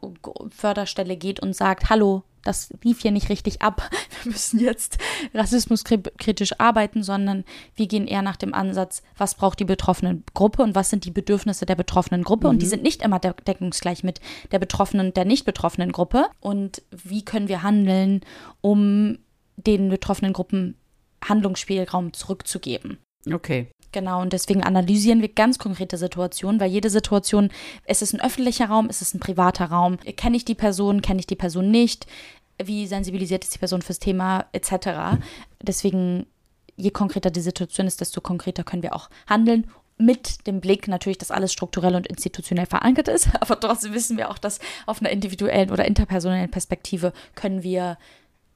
[0.50, 3.90] Förderstelle geht und sagt, hallo, das lief hier nicht richtig ab.
[4.24, 4.98] Wir müssen jetzt
[5.34, 7.44] rassismuskritisch arbeiten, sondern
[7.76, 11.12] wir gehen eher nach dem Ansatz, was braucht die betroffene Gruppe und was sind die
[11.12, 12.48] Bedürfnisse der betroffenen Gruppe.
[12.48, 12.52] Mhm.
[12.52, 12.72] Und die mhm.
[12.72, 16.28] sind nicht immer deckungsgleich mit der betroffenen und der nicht betroffenen Gruppe.
[16.40, 18.22] Und wie können wir handeln,
[18.62, 19.20] um
[19.56, 20.76] den betroffenen Gruppen
[21.24, 22.98] Handlungsspielraum zurückzugeben.
[23.30, 23.68] Okay.
[23.92, 27.50] Genau, und deswegen analysieren wir ganz konkrete Situationen, weil jede Situation,
[27.86, 31.20] ist es ein öffentlicher Raum, ist es ein privater Raum, kenne ich die Person, kenne
[31.20, 32.08] ich die Person nicht,
[32.64, 35.22] wie sensibilisiert ist die Person fürs Thema, etc.
[35.62, 36.26] Deswegen,
[36.78, 41.18] je konkreter die Situation ist, desto konkreter können wir auch handeln mit dem Blick natürlich,
[41.18, 45.12] dass alles strukturell und institutionell verankert ist, aber trotzdem wissen wir auch, dass auf einer
[45.12, 47.98] individuellen oder interpersonellen Perspektive können wir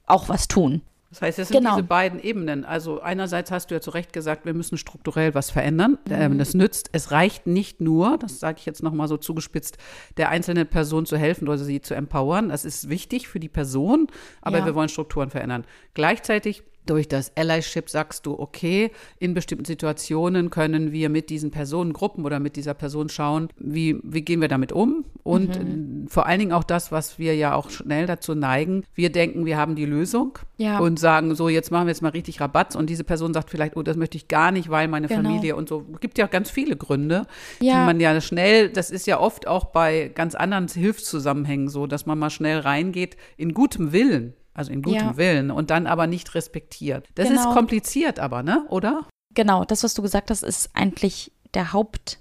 [0.05, 0.81] auch was tun.
[1.15, 1.75] Das heißt, es sind genau.
[1.77, 2.65] diese beiden Ebenen.
[2.65, 5.97] Also einerseits hast du ja zu Recht gesagt, wir müssen strukturell was verändern.
[6.09, 6.37] Mhm.
[6.37, 6.89] Das nützt.
[6.91, 9.77] Es reicht nicht nur, das sage ich jetzt nochmal so zugespitzt,
[10.17, 12.49] der einzelnen Person zu helfen oder sie zu empowern.
[12.49, 14.07] Das ist wichtig für die Person,
[14.41, 14.65] aber ja.
[14.65, 15.63] wir wollen Strukturen verändern.
[15.93, 22.25] Gleichzeitig durch das Allyship sagst du, okay, in bestimmten Situationen können wir mit diesen Personengruppen
[22.25, 25.05] oder mit dieser Person schauen, wie, wie gehen wir damit um?
[25.23, 26.07] Und mhm.
[26.07, 28.83] vor allen Dingen auch das, was wir ja auch schnell dazu neigen.
[28.93, 30.79] Wir denken, wir haben die Lösung ja.
[30.79, 32.75] und sagen, so, jetzt machen wir jetzt mal richtig Rabatz.
[32.75, 35.23] Und diese Person sagt vielleicht, oh, das möchte ich gar nicht, weil meine genau.
[35.23, 35.85] Familie und so.
[35.93, 37.25] Es gibt ja ganz viele Gründe,
[37.59, 37.79] ja.
[37.79, 42.05] die man ja schnell, das ist ja oft auch bei ganz anderen Hilfszusammenhängen so, dass
[42.05, 45.17] man mal schnell reingeht in gutem Willen also in gutem ja.
[45.17, 47.07] Willen und dann aber nicht respektiert.
[47.15, 47.49] Das genau.
[47.49, 48.65] ist kompliziert aber, ne?
[48.69, 49.05] Oder?
[49.33, 52.19] Genau, das, was du gesagt hast, ist eigentlich der Haupt,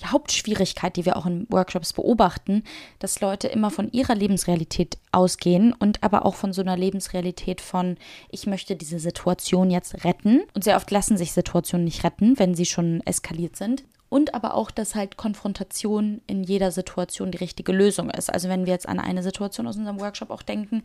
[0.00, 2.62] die Hauptschwierigkeit, die wir auch in Workshops beobachten,
[2.98, 7.96] dass Leute immer von ihrer Lebensrealität ausgehen und aber auch von so einer Lebensrealität von,
[8.30, 10.42] ich möchte diese Situation jetzt retten.
[10.54, 14.52] Und sehr oft lassen sich Situationen nicht retten, wenn sie schon eskaliert sind und aber
[14.52, 18.30] auch, dass halt Konfrontation in jeder Situation die richtige Lösung ist.
[18.30, 20.82] Also wenn wir jetzt an eine Situation aus unserem Workshop auch denken,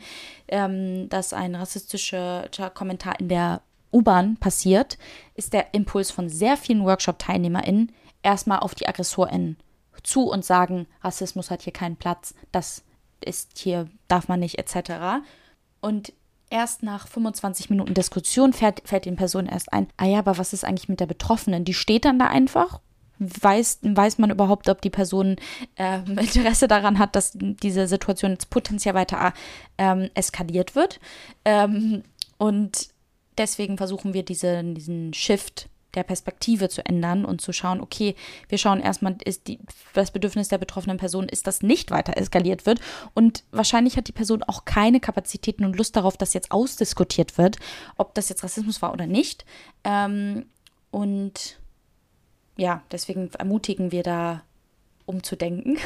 [0.48, 3.60] ähm, dass ein rassistischer Kommentar in der
[3.92, 4.98] U-Bahn passiert,
[5.36, 7.92] ist der Impuls von sehr vielen Workshop-TeilnehmerInnen
[8.24, 9.58] erstmal auf die AggressorInnen
[10.04, 12.86] zu und sagen, Rassismus hat hier keinen Platz, das
[13.20, 15.26] ist hier, darf man nicht, etc.
[15.82, 16.14] Und
[16.50, 20.54] erst nach 25 Minuten Diskussion fällt, fällt den Personen erst ein, ah ja, aber was
[20.54, 21.66] ist eigentlich mit der Betroffenen?
[21.66, 22.80] Die steht dann da einfach
[23.20, 25.38] weiß, weiß man überhaupt, ob die Person
[25.76, 29.34] äh, Interesse daran hat, dass diese Situation jetzt potenziell weiter
[29.78, 31.00] ähm, eskaliert wird.
[31.46, 32.04] Ähm,
[32.38, 32.90] und
[33.38, 38.16] deswegen versuchen wir diese, diesen Shift der Perspektive zu ändern und zu schauen, okay,
[38.50, 39.60] wir schauen erstmal, ist die,
[39.94, 42.80] das Bedürfnis der betroffenen Person ist, dass nicht weiter eskaliert wird.
[43.16, 47.58] Und wahrscheinlich hat die Person auch keine Kapazitäten und Lust darauf, dass jetzt ausdiskutiert wird,
[47.98, 49.46] ob das jetzt Rassismus war oder nicht.
[49.84, 50.46] Ähm,
[50.92, 51.58] und
[52.58, 54.44] ja, deswegen ermutigen wir da
[55.06, 55.78] umzudenken.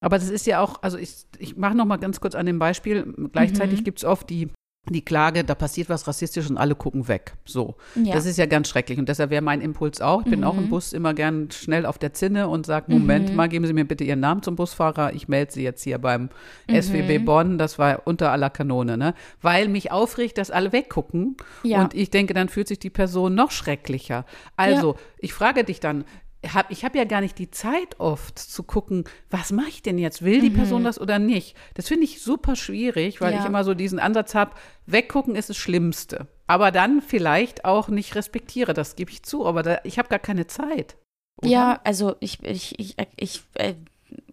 [0.00, 2.58] Aber das ist ja auch, also ich, ich mache noch mal ganz kurz an dem
[2.58, 3.14] Beispiel.
[3.32, 3.84] Gleichzeitig mhm.
[3.84, 4.48] gibt es oft die
[4.94, 7.34] die Klage, da passiert was rassistisch und alle gucken weg.
[7.44, 7.76] So.
[7.94, 8.14] Ja.
[8.14, 8.98] Das ist ja ganz schrecklich.
[8.98, 10.20] Und deshalb wäre mein Impuls auch.
[10.20, 10.46] Ich bin mhm.
[10.46, 10.70] auch im mhm.
[10.70, 13.36] Bus immer gern schnell auf der Zinne und sage, Moment mhm.
[13.36, 15.14] mal, geben Sie mir bitte Ihren Namen zum Busfahrer.
[15.14, 16.30] Ich melde Sie jetzt hier beim
[16.68, 16.82] mhm.
[16.82, 17.58] SWB Bonn.
[17.58, 19.14] Das war unter aller Kanone, ne?
[19.42, 21.36] Weil mich aufregt, dass alle weggucken.
[21.62, 21.82] Ja.
[21.82, 24.24] Und ich denke, dann fühlt sich die Person noch schrecklicher.
[24.56, 24.98] Also, ja.
[25.18, 26.04] ich frage dich dann,
[26.46, 29.98] hab, ich habe ja gar nicht die Zeit oft zu gucken, was mache ich denn
[29.98, 30.22] jetzt?
[30.22, 30.54] Will die mhm.
[30.54, 31.56] Person das oder nicht?
[31.74, 33.40] Das finde ich super schwierig, weil ja.
[33.40, 34.52] ich immer so diesen Ansatz habe,
[34.86, 36.28] weggucken ist das Schlimmste.
[36.46, 40.18] Aber dann vielleicht auch nicht respektiere, das gebe ich zu, aber da, ich habe gar
[40.20, 40.96] keine Zeit.
[41.38, 41.50] Oder?
[41.50, 43.74] Ja, also ich, ich, ich, ich äh,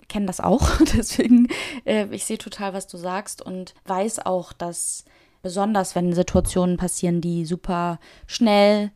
[0.07, 1.47] kenne das auch, deswegen,
[1.85, 5.05] äh, ich sehe total, was du sagst und weiß auch, dass
[5.41, 8.91] besonders wenn Situationen passieren, die super schnell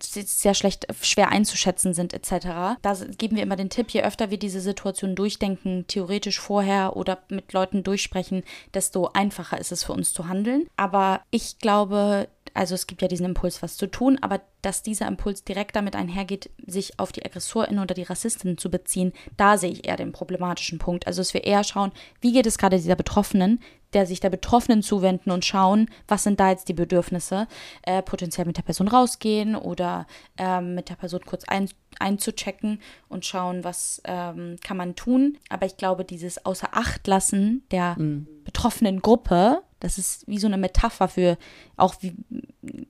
[0.00, 2.78] sehr schlecht, schwer einzuschätzen sind etc.
[2.82, 7.18] Da geben wir immer den Tipp, je öfter wir diese Situation durchdenken, theoretisch vorher oder
[7.28, 10.66] mit Leuten durchsprechen, desto einfacher ist es für uns zu handeln.
[10.76, 15.08] Aber ich glaube, also es gibt ja diesen Impuls, was zu tun, aber dass dieser
[15.08, 19.70] Impuls direkt damit einhergeht, sich auf die Aggressorin oder die Rassistin zu beziehen, da sehe
[19.70, 21.06] ich eher den problematischen Punkt.
[21.06, 23.60] Also dass wir eher schauen, wie geht es gerade dieser Betroffenen,
[23.94, 27.46] der sich der Betroffenen zuwenden und schauen, was sind da jetzt die Bedürfnisse,
[27.82, 31.68] äh, potenziell mit der Person rausgehen oder äh, mit der Person kurz ein,
[32.00, 35.38] einzuchecken und schauen, was ähm, kann man tun.
[35.48, 38.26] Aber ich glaube, dieses Außer Acht lassen der mhm.
[38.44, 41.36] betroffenen Gruppe, das ist wie so eine Metapher für
[41.76, 42.14] auch wie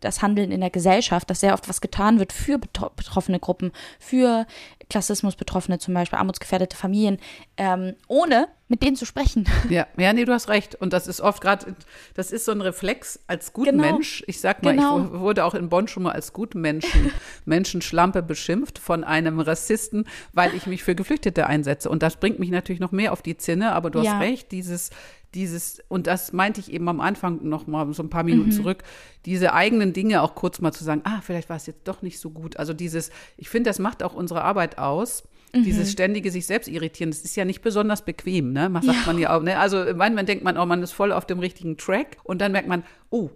[0.00, 4.46] das Handeln in der Gesellschaft, dass sehr oft was getan wird für betroffene Gruppen, für
[4.88, 7.18] Klassismus Betroffene, zum Beispiel armutsgefährdete Familien,
[7.56, 9.46] ähm, ohne mit denen zu sprechen.
[9.70, 10.74] Ja, ja, nee, du hast recht.
[10.74, 11.74] Und das ist oft gerade,
[12.14, 13.82] das ist so ein Reflex als guter genau.
[13.82, 14.22] Mensch.
[14.26, 15.04] Ich sag mal, genau.
[15.04, 17.10] ich wurde auch in Bonn schon mal als guten Menschen,
[17.44, 21.90] Menschenschlampe beschimpft von einem Rassisten, weil ich mich für Geflüchtete einsetze.
[21.90, 23.72] Und das bringt mich natürlich noch mehr auf die Zinne.
[23.72, 24.12] Aber du ja.
[24.12, 24.90] hast recht, dieses,
[25.34, 28.54] dieses, und das meinte ich eben am Anfang noch mal so ein paar Minuten mhm.
[28.54, 28.84] zurück,
[29.26, 32.20] diese eigenen Dinge auch kurz mal zu sagen, ah, vielleicht war es jetzt doch nicht
[32.20, 32.56] so gut.
[32.56, 35.24] Also dieses, ich finde, das macht auch unsere Arbeit aus.
[35.52, 35.64] Mhm.
[35.64, 38.68] Dieses ständige sich selbst irritieren, das ist ja nicht besonders bequem, ne?
[38.68, 39.06] Man sagt ja.
[39.06, 39.58] man ja auch, ne?
[39.58, 42.68] Also manchmal denkt man, oh, man ist voll auf dem richtigen Track und dann merkt
[42.68, 43.30] man, oh,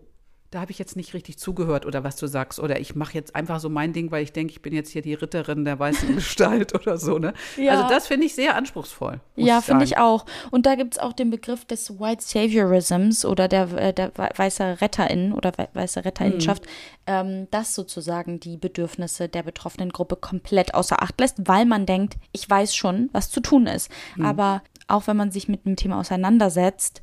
[0.50, 2.58] da habe ich jetzt nicht richtig zugehört oder was du sagst.
[2.58, 5.02] Oder ich mache jetzt einfach so mein Ding, weil ich denke, ich bin jetzt hier
[5.02, 7.18] die Ritterin der weißen Gestalt oder so.
[7.18, 7.34] Ne?
[7.56, 7.72] Ja.
[7.72, 9.20] Also das finde ich sehr anspruchsvoll.
[9.37, 10.24] Ja, finde ich auch.
[10.50, 14.80] Und da gibt es auch den Begriff des White Saviorisms oder der, äh, der weiße
[14.80, 16.70] Retterin oder weiße Retterinnenschaft, mhm.
[17.06, 22.14] ähm, das sozusagen die Bedürfnisse der betroffenen Gruppe komplett außer Acht lässt, weil man denkt,
[22.32, 23.90] ich weiß schon, was zu tun ist.
[24.16, 24.24] Mhm.
[24.24, 27.02] Aber auch wenn man sich mit dem Thema auseinandersetzt,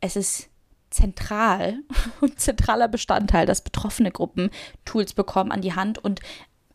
[0.00, 0.49] es ist
[0.90, 1.78] zentral
[2.20, 4.50] und zentraler Bestandteil, dass betroffene Gruppen
[4.84, 6.20] Tools bekommen an die Hand und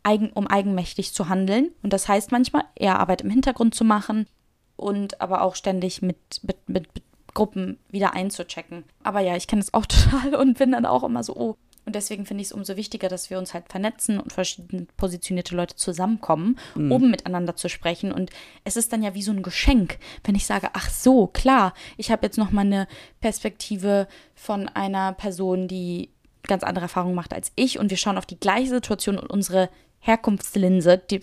[0.04, 1.72] eigen, um eigenmächtig zu handeln.
[1.84, 4.28] Und das heißt manchmal eher Arbeit im Hintergrund zu machen
[4.76, 6.88] und aber auch ständig mit, mit, mit,
[7.34, 8.86] Gruppen wieder einzuchecken.
[9.04, 11.96] Aber ja, ich kenne das auch total und bin dann auch immer so, oh, und
[11.96, 15.76] deswegen finde ich es umso wichtiger, dass wir uns halt vernetzen und verschiedene positionierte Leute
[15.76, 16.92] zusammenkommen, mhm.
[16.92, 18.12] um miteinander zu sprechen.
[18.12, 18.32] Und
[18.64, 22.12] es ist dann ja wie so ein Geschenk, wenn ich sage, ach so, klar, ich
[22.12, 22.88] habe jetzt noch mal eine
[23.22, 26.10] Perspektive von einer Person, die
[26.44, 27.80] ganz andere Erfahrungen macht als ich.
[27.80, 29.70] Und wir schauen auf die gleiche Situation und unsere
[30.00, 31.20] Herkunftslinse, die,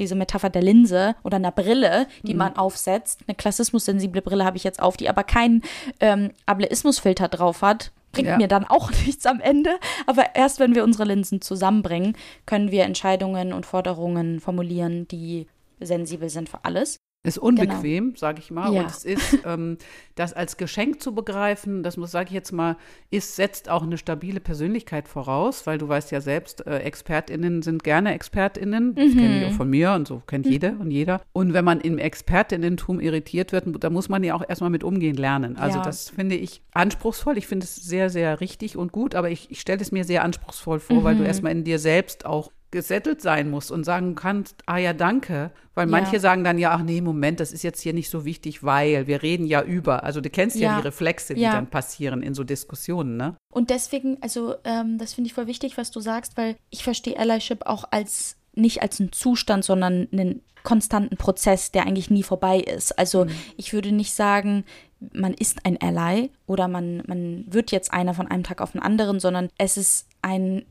[0.00, 2.38] diese Metapher der Linse oder einer Brille, die mhm.
[2.38, 3.20] man aufsetzt.
[3.26, 5.62] Eine klassismus-sensible Brille habe ich jetzt auf, die aber keinen
[6.00, 8.36] ähm, Ableismusfilter drauf hat bringt ja.
[8.36, 9.78] mir dann auch nichts am Ende.
[10.06, 15.46] Aber erst wenn wir unsere Linsen zusammenbringen, können wir Entscheidungen und Forderungen formulieren, die
[15.80, 16.96] sensibel sind für alles.
[17.26, 18.16] Ist unbequem, genau.
[18.16, 18.72] sage ich mal.
[18.72, 18.80] Ja.
[18.80, 19.78] Und es ist, ähm,
[20.14, 22.76] das als Geschenk zu begreifen, das muss, sage ich jetzt mal,
[23.10, 27.84] ist, setzt auch eine stabile Persönlichkeit voraus, weil du weißt ja selbst, äh, ExpertInnen sind
[27.84, 28.94] gerne ExpertInnen.
[28.94, 29.18] Das mhm.
[29.18, 30.52] kenne ich auch von mir und so kennt mhm.
[30.52, 31.20] jede und jeder.
[31.32, 35.16] Und wenn man im ExpertInnentum irritiert wird, da muss man ja auch erstmal mit umgehen
[35.16, 35.56] lernen.
[35.56, 35.84] Also ja.
[35.84, 37.36] das finde ich anspruchsvoll.
[37.38, 40.24] Ich finde es sehr, sehr richtig und gut, aber ich, ich stelle es mir sehr
[40.24, 41.04] anspruchsvoll vor, mhm.
[41.04, 41.26] weil du mhm.
[41.26, 45.50] erstmal in dir selbst auch gesettelt sein musst und sagen kannst, ah ja, danke.
[45.74, 46.20] Weil manche ja.
[46.20, 49.22] sagen dann ja, ach nee, Moment, das ist jetzt hier nicht so wichtig, weil wir
[49.22, 50.04] reden ja über.
[50.04, 51.52] Also du kennst ja, ja die Reflexe, die ja.
[51.52, 53.36] dann passieren in so Diskussionen, ne?
[53.52, 57.18] Und deswegen, also ähm, das finde ich voll wichtig, was du sagst, weil ich verstehe
[57.18, 62.58] Allyship auch als nicht als einen Zustand, sondern einen konstanten Prozess, der eigentlich nie vorbei
[62.58, 62.98] ist.
[62.98, 63.30] Also mhm.
[63.56, 64.64] ich würde nicht sagen,
[65.12, 68.82] man ist ein Ally oder man, man wird jetzt einer von einem Tag auf den
[68.82, 70.64] anderen, sondern es ist ein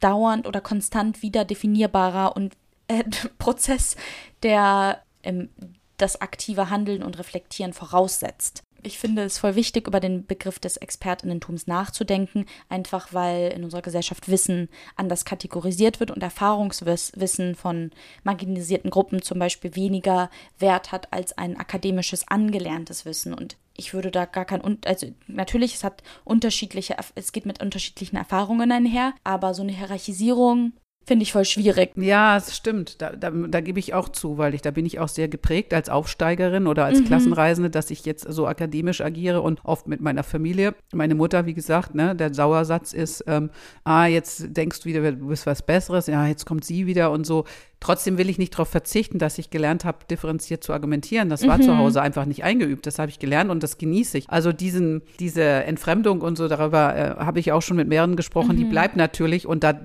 [0.00, 2.56] dauernd oder konstant wieder definierbarer und
[2.88, 3.04] äh,
[3.38, 3.96] Prozess,
[4.42, 5.50] der ähm,
[5.96, 8.62] das aktive Handeln und Reflektieren voraussetzt.
[8.82, 13.82] Ich finde es voll wichtig, über den Begriff des Expertinnentums nachzudenken, einfach weil in unserer
[13.82, 17.90] Gesellschaft Wissen anders kategorisiert wird und Erfahrungswissen von
[18.24, 23.34] marginalisierten Gruppen zum Beispiel weniger Wert hat als ein akademisches, angelerntes Wissen.
[23.34, 28.16] Und ich würde da gar kein, also natürlich, es hat unterschiedliche, es geht mit unterschiedlichen
[28.16, 30.74] Erfahrungen einher, aber so eine Hierarchisierung
[31.10, 31.90] Finde ich voll schwierig.
[31.96, 33.02] Ja, es stimmt.
[33.02, 35.74] Da, da, da gebe ich auch zu, weil ich, da bin ich auch sehr geprägt
[35.74, 37.06] als Aufsteigerin oder als mhm.
[37.06, 40.72] Klassenreisende, dass ich jetzt so akademisch agiere und oft mit meiner Familie.
[40.92, 43.50] Meine Mutter, wie gesagt, ne, der Sauersatz ist, ähm,
[43.82, 47.26] ah, jetzt denkst du wieder, du bist was Besseres, ja, jetzt kommt sie wieder und
[47.26, 47.44] so.
[47.80, 51.28] Trotzdem will ich nicht darauf verzichten, dass ich gelernt habe, differenziert zu argumentieren.
[51.28, 51.62] Das war mhm.
[51.62, 52.86] zu Hause einfach nicht eingeübt.
[52.86, 54.30] Das habe ich gelernt und das genieße ich.
[54.30, 58.52] Also diesen, diese Entfremdung und so, darüber äh, habe ich auch schon mit mehreren gesprochen,
[58.52, 58.58] mhm.
[58.58, 59.80] die bleibt natürlich und da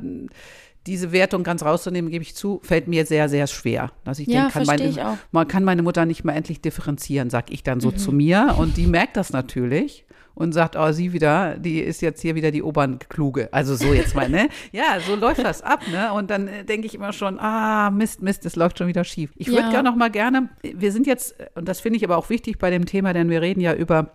[0.88, 3.92] diese Wertung ganz rauszunehmen, gebe ich zu, fällt mir sehr, sehr schwer.
[4.04, 7.52] Dass ich ja, denke, kann meine, man kann meine Mutter nicht mehr endlich differenzieren, sag
[7.52, 7.98] ich dann so mhm.
[7.98, 8.56] zu mir.
[8.58, 12.52] Und die merkt das natürlich und sagt, oh, sie wieder, die ist jetzt hier wieder
[12.52, 13.52] die Obernkluge.
[13.52, 14.50] Also so jetzt mal, ne?
[14.72, 16.12] Ja, so läuft das ab, ne?
[16.14, 19.32] Und dann äh, denke ich immer schon, ah, Mist, Mist, es läuft schon wieder schief.
[19.38, 19.72] Ich würde ja.
[19.72, 22.70] gerne noch mal gerne, wir sind jetzt, und das finde ich aber auch wichtig bei
[22.70, 24.12] dem Thema, denn wir reden ja über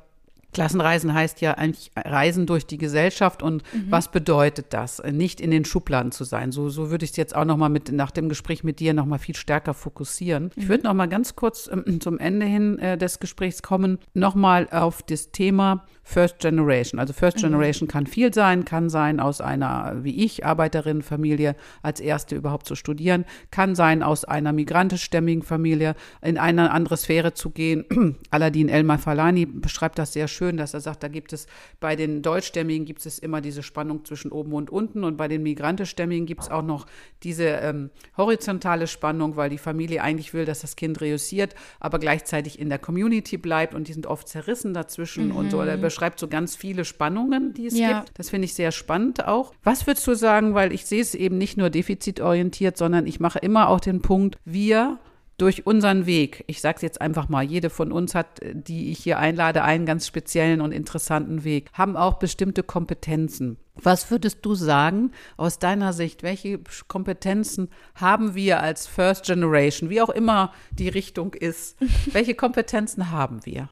[0.52, 3.86] Klassenreisen heißt ja eigentlich Reisen durch die Gesellschaft und mhm.
[3.90, 5.02] was bedeutet das?
[5.10, 6.52] Nicht in den Schubladen zu sein.
[6.52, 9.18] So, so würde ich es jetzt auch nochmal mit, nach dem Gespräch mit dir nochmal
[9.18, 10.44] viel stärker fokussieren.
[10.44, 10.50] Mhm.
[10.56, 15.02] Ich würde nochmal ganz kurz äh, zum Ende hin äh, des Gesprächs kommen, nochmal auf
[15.02, 16.98] das Thema First Generation.
[16.98, 17.42] Also First mhm.
[17.42, 17.92] Generation mhm.
[17.92, 23.24] kann viel sein, kann sein aus einer, wie ich, Arbeiterinnenfamilie als erste überhaupt zu studieren,
[23.50, 27.84] kann sein aus einer migrantischstämmigen Familie in eine andere Sphäre zu gehen.
[28.30, 31.46] Aladin Elmar Falani beschreibt das sehr schön, dass er sagt, da gibt es
[31.80, 35.42] bei den Deutschstämmigen gibt es immer diese Spannung zwischen oben und unten und bei den
[35.42, 36.86] migrantischstämmigen gibt es auch noch
[37.22, 42.58] diese ähm, horizontale Spannung, weil die Familie eigentlich will, dass das Kind reüssiert, aber gleichzeitig
[42.58, 45.36] in der Community bleibt und die sind oft zerrissen dazwischen mhm.
[45.36, 45.60] und so.
[45.60, 48.00] Er beschreibt so ganz viele Spannungen, die es ja.
[48.00, 48.18] gibt.
[48.18, 49.52] Das finde ich sehr spannend auch.
[49.62, 53.38] Was würdest du sagen, weil ich sehe es eben nicht nur defizitorientiert, sondern ich mache
[53.38, 54.98] immer auch den Punkt, wir
[55.40, 58.98] durch unseren Weg, ich sage es jetzt einfach mal, jede von uns hat, die ich
[58.98, 63.56] hier einlade, einen ganz speziellen und interessanten Weg, haben auch bestimmte Kompetenzen.
[63.74, 66.22] Was würdest du sagen aus deiner Sicht?
[66.22, 71.78] Welche Kompetenzen haben wir als First Generation, wie auch immer die Richtung ist?
[72.12, 73.70] Welche Kompetenzen haben wir?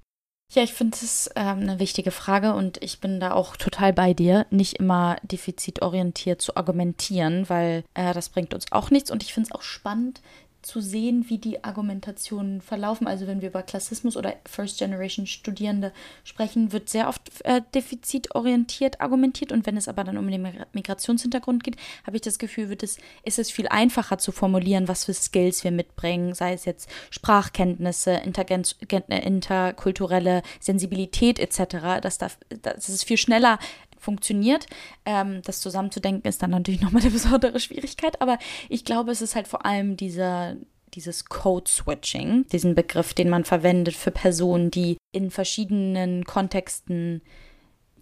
[0.51, 4.15] Ja, ich finde es ähm, eine wichtige Frage und ich bin da auch total bei
[4.15, 9.35] dir, nicht immer defizitorientiert zu argumentieren, weil äh, das bringt uns auch nichts und ich
[9.35, 10.23] finde es auch spannend,
[10.63, 13.07] zu sehen, wie die Argumentationen verlaufen.
[13.07, 15.93] Also wenn wir über Klassismus oder First-Generation-Studierende
[16.25, 19.53] sprechen, wird sehr oft äh, defizitorientiert argumentiert.
[19.53, 22.99] Und wenn es aber dann um den Migrationshintergrund geht, habe ich das Gefühl, wird es,
[23.25, 28.13] ist es viel einfacher zu formulieren, was für Skills wir mitbringen, sei es jetzt Sprachkenntnisse,
[28.13, 32.01] Intergens, äh, interkulturelle Sensibilität etc.
[32.03, 33.59] Das, darf, das ist viel schneller
[33.99, 34.67] funktioniert.
[35.05, 38.39] Ähm, das zusammenzudenken ist dann natürlich nochmal eine besondere Schwierigkeit, aber
[38.69, 40.57] ich glaube, es ist halt vor allem dieser,
[40.95, 47.23] dieses Code-Switching, diesen Begriff, den man verwendet für Personen, die in verschiedenen Kontexten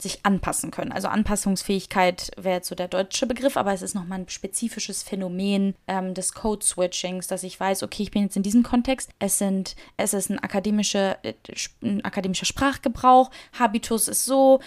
[0.03, 0.93] sich anpassen können.
[0.93, 5.75] Also Anpassungsfähigkeit wäre jetzt so der deutsche Begriff, aber es ist nochmal ein spezifisches Phänomen
[5.87, 9.77] ähm, des Code-Switchings, dass ich weiß, okay, ich bin jetzt in diesem Kontext, es sind,
[9.97, 11.35] es ist ein, akademische, äh,
[11.83, 14.61] ein akademischer Sprachgebrauch, Habitus ist so,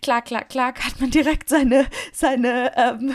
[0.00, 3.14] klar, klar, klar, hat man direkt seine, seine ähm,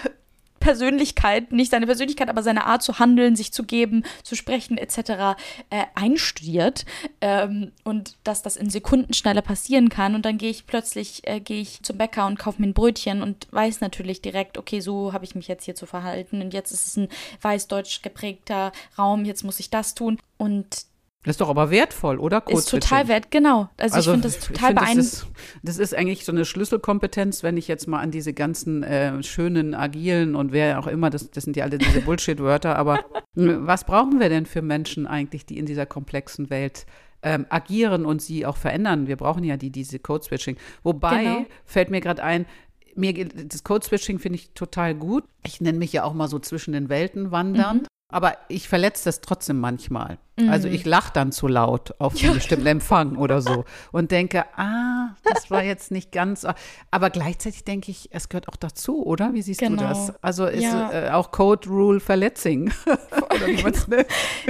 [0.62, 5.36] Persönlichkeit, nicht seine Persönlichkeit, aber seine Art zu handeln, sich zu geben, zu sprechen etc.
[5.70, 6.86] Äh, einstudiert
[7.20, 11.42] ähm, und dass das in Sekunden schneller passieren kann und dann gehe ich plötzlich äh,
[11.42, 15.12] gehe ich zum Bäcker und kaufe mir ein Brötchen und weiß natürlich direkt, okay, so
[15.12, 17.10] habe ich mich jetzt hier zu verhalten und jetzt ist es ein
[17.42, 20.86] weiß-deutsch geprägter Raum, jetzt muss ich das tun und
[21.24, 22.44] das ist doch aber wertvoll, oder?
[22.48, 23.70] Ist total wert, genau.
[23.78, 25.28] Also, also ich finde das total beeindruckend.
[25.62, 29.22] Das, das, ist eigentlich so eine Schlüsselkompetenz, wenn ich jetzt mal an diese ganzen äh,
[29.22, 33.06] schönen, agilen und wer auch immer, das, das sind ja alle diese Bullshit-Wörter, aber
[33.36, 36.88] was brauchen wir denn für Menschen eigentlich, die in dieser komplexen Welt
[37.22, 39.06] ähm, agieren und sie auch verändern?
[39.06, 40.58] Wir brauchen ja die, diese Code-Switching.
[40.82, 41.46] Wobei, genau.
[41.66, 42.48] fällt mir gerade ein,
[42.96, 45.24] mir das Code-Switching finde ich total gut.
[45.46, 47.84] Ich nenne mich ja auch mal so zwischen den Welten wandernd.
[47.84, 47.88] Mhm.
[48.12, 50.18] Aber ich verletze das trotzdem manchmal.
[50.38, 50.50] Mhm.
[50.50, 52.34] Also ich lache dann zu laut auf einen ja.
[52.34, 56.46] bestimmten Empfang oder so und denke, ah, das war jetzt nicht ganz.
[56.92, 59.34] Aber gleichzeitig denke ich, es gehört auch dazu, oder?
[59.34, 59.82] Wie siehst genau.
[59.82, 60.14] du das?
[60.24, 60.92] Also ist ja.
[60.92, 62.72] äh, auch Code Rule Verletzing.
[62.86, 63.70] genau.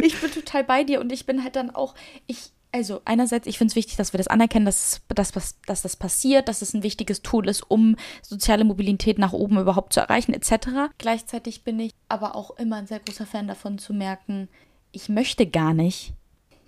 [0.02, 1.96] Ich bin total bei dir und ich bin halt dann auch,
[2.28, 5.32] ich, also einerseits, ich finde es wichtig, dass wir das anerkennen, dass, dass,
[5.66, 9.94] dass das passiert, dass es ein wichtiges Tool ist, um soziale Mobilität nach oben überhaupt
[9.94, 10.92] zu erreichen, etc.
[10.98, 14.48] Gleichzeitig bin ich aber auch immer ein sehr großer Fan davon zu merken,
[14.94, 16.14] ich möchte gar nicht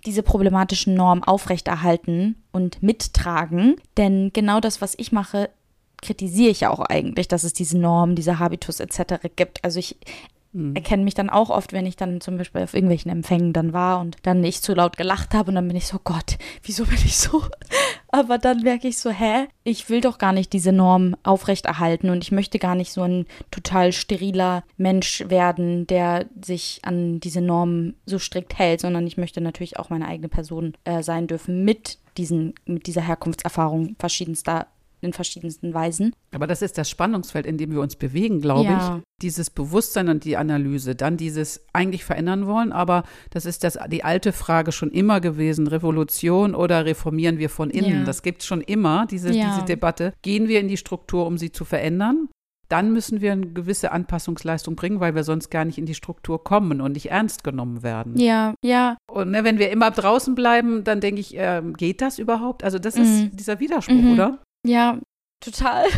[0.06, 5.50] diese problematischen Normen aufrechterhalten und mittragen, denn genau das, was ich mache,
[6.02, 9.14] kritisiere ich ja auch eigentlich, dass es diese Normen, diese Habitus etc.
[9.36, 9.64] gibt.
[9.64, 9.96] Also ich
[10.54, 10.74] mhm.
[10.74, 14.00] erkennen mich dann auch oft, wenn ich dann zum Beispiel auf irgendwelchen Empfängen dann war
[14.00, 16.98] und dann nicht zu laut gelacht habe und dann bin ich so, Gott, wieso bin
[17.04, 17.42] ich so?
[18.08, 22.22] Aber dann merke ich so, hä, ich will doch gar nicht diese Norm aufrechterhalten und
[22.22, 27.96] ich möchte gar nicht so ein total steriler Mensch werden, der sich an diese Normen
[28.06, 31.98] so strikt hält, sondern ich möchte natürlich auch meine eigene Person äh, sein dürfen mit
[32.16, 34.68] diesen, mit dieser Herkunftserfahrung verschiedenster
[35.04, 36.14] in verschiedensten Weisen.
[36.32, 38.96] Aber das ist das Spannungsfeld, in dem wir uns bewegen, glaube ja.
[38.96, 39.02] ich.
[39.22, 44.04] Dieses Bewusstsein und die Analyse, dann dieses eigentlich verändern wollen, aber das ist das, die
[44.04, 48.00] alte Frage schon immer gewesen, Revolution oder reformieren wir von innen?
[48.00, 48.04] Ja.
[48.04, 49.54] Das gibt es schon immer, diese, ja.
[49.54, 50.14] diese Debatte.
[50.22, 52.28] Gehen wir in die Struktur, um sie zu verändern?
[52.68, 56.42] dann müssen wir eine gewisse Anpassungsleistung bringen, weil wir sonst gar nicht in die Struktur
[56.42, 58.18] kommen und nicht ernst genommen werden.
[58.18, 58.96] Ja, ja.
[59.10, 62.64] Und ne, wenn wir immer draußen bleiben, dann denke ich, äh, geht das überhaupt?
[62.64, 63.02] Also das mhm.
[63.02, 64.12] ist dieser Widerspruch, mhm.
[64.14, 64.38] oder?
[64.64, 64.98] Ja,
[65.40, 65.86] total.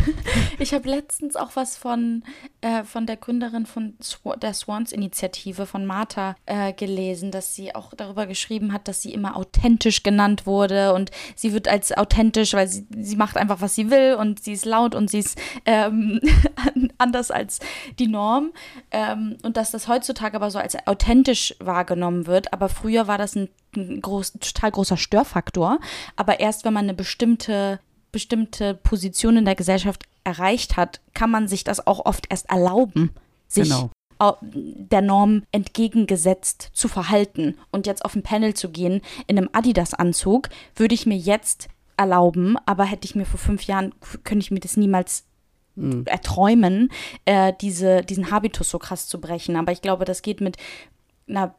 [0.59, 2.23] Ich habe letztens auch was von,
[2.61, 7.93] äh, von der Gründerin von Sw der Swans-Initiative von Martha äh, gelesen, dass sie auch
[7.95, 12.67] darüber geschrieben hat, dass sie immer authentisch genannt wurde und sie wird als authentisch, weil
[12.67, 16.19] sie, sie macht einfach, was sie will und sie ist laut und sie ist ähm,
[16.97, 17.59] anders als
[17.99, 18.51] die Norm.
[18.89, 23.35] Ähm, und dass das heutzutage aber so als authentisch wahrgenommen wird, aber früher war das
[23.35, 25.79] ein, ein groß, total großer Störfaktor,
[26.15, 27.79] aber erst wenn man eine bestimmte
[28.11, 33.11] bestimmte Position in der Gesellschaft erreicht hat, kann man sich das auch oft erst erlauben,
[33.47, 33.89] sich genau.
[34.51, 37.57] der Norm entgegengesetzt zu verhalten.
[37.71, 42.57] Und jetzt auf ein Panel zu gehen in einem Adidas-Anzug, würde ich mir jetzt erlauben,
[42.65, 43.93] aber hätte ich mir vor fünf Jahren,
[44.23, 45.25] könnte ich mir das niemals
[45.75, 46.05] mhm.
[46.05, 46.91] erträumen,
[47.25, 49.55] äh, diese, diesen Habitus so krass zu brechen.
[49.55, 50.57] Aber ich glaube, das geht mit
[51.27, 51.55] einer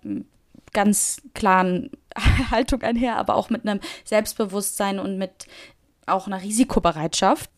[0.73, 1.91] ganz klaren
[2.51, 5.47] Haltung einher, aber auch mit einem Selbstbewusstsein und mit
[6.09, 7.51] auch einer Risikobereitschaft,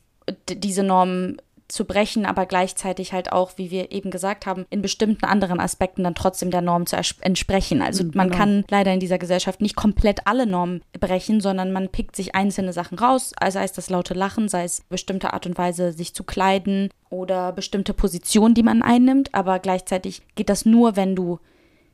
[0.49, 1.41] diese Normen
[1.71, 6.05] zu brechen, aber gleichzeitig halt auch, wie wir eben gesagt haben, in bestimmten anderen Aspekten
[6.05, 7.83] dann trotzdem der Norm zu entsprechen.
[7.83, 8.39] Also mhm, man genau.
[8.39, 12.73] kann leider in dieser Gesellschaft nicht komplett alle Normen brechen, sondern man pickt sich einzelne
[12.73, 16.15] Sachen raus, also sei es das laute Lachen, sei es bestimmte Art und Weise, sich
[16.15, 21.39] zu kleiden oder bestimmte Positionen, die man einnimmt, aber gleichzeitig geht das nur, wenn du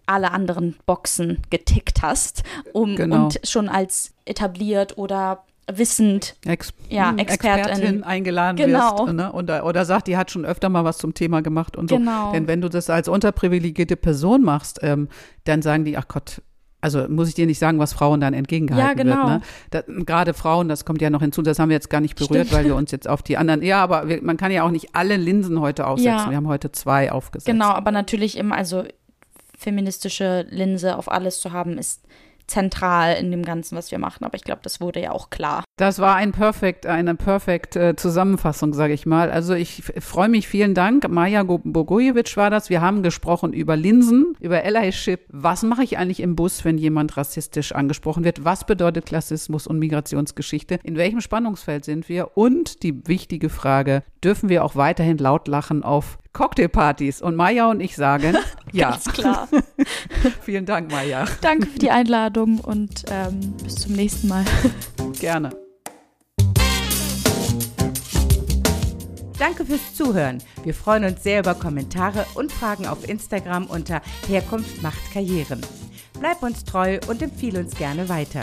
[0.07, 3.25] alle anderen Boxen getickt hast um, genau.
[3.25, 7.65] und schon als etabliert oder wissend, Ex ja, hm, Expertin.
[7.65, 9.07] Expertin eingeladen Genau.
[9.07, 9.15] wirst.
[9.15, 9.33] Ne?
[9.33, 11.97] Oder, oder sagt, die hat schon öfter mal was zum Thema gemacht und so.
[11.97, 12.33] Genau.
[12.33, 15.09] Denn wenn du das als unterprivilegierte Person machst, ähm,
[15.45, 16.41] dann sagen die, ach Gott,
[16.81, 19.29] also muss ich dir nicht sagen, was Frauen dann entgegengehalten Ja, genau.
[19.29, 19.41] wird.
[19.41, 19.43] Ne?
[19.71, 22.47] Da, Gerade Frauen, das kommt ja noch hinzu, das haben wir jetzt gar nicht berührt,
[22.47, 22.53] Stimmt.
[22.53, 24.95] weil wir uns jetzt auf die anderen, ja, aber wir, man kann ja auch nicht
[24.95, 26.13] alle Linsen heute aufsetzen.
[26.13, 26.31] Ja.
[26.31, 27.47] Wir haben heute zwei aufgesetzt.
[27.47, 28.85] Genau, aber natürlich immer, also
[29.59, 32.03] feministische Linse auf alles zu haben, ist
[32.47, 34.25] zentral in dem Ganzen, was wir machen.
[34.25, 35.65] Aber ich glaube, das wurde ja auch klar.
[35.77, 39.31] Das war ein perfekt, eine perfekt äh, Zusammenfassung, sage ich mal.
[39.31, 41.09] Also ich freue mich, vielen Dank.
[41.09, 42.71] Maja Go- Bogojevic war das.
[42.71, 45.21] Wir haben gesprochen über Linsen, über Allyship.
[45.29, 48.45] Was mache ich eigentlich im Bus, wenn jemand rassistisch angesprochen wird?
[48.45, 50.79] Was bedeutet Klassismus und Migrationsgeschichte?
[50.83, 52.37] In welchem Spannungsfeld sind wir?
[52.37, 57.23] Und die wichtige Frage, dürfen wir auch weiterhin laut lachen auf Cocktailpartys?
[57.23, 58.37] Und Maja und ich sagen,
[58.73, 58.91] ja.
[58.91, 59.49] Ganz klar.
[60.43, 61.25] Vielen Dank, Maja.
[61.41, 64.45] Danke für die Einladung und ähm, bis zum nächsten Mal.
[65.19, 65.51] Gerne.
[69.39, 70.43] Danke fürs Zuhören.
[70.63, 75.61] Wir freuen uns sehr über Kommentare und Fragen auf Instagram unter Herkunft macht Karrieren.
[76.21, 78.41] Bleib uns treu und empfehle uns gerne weiter.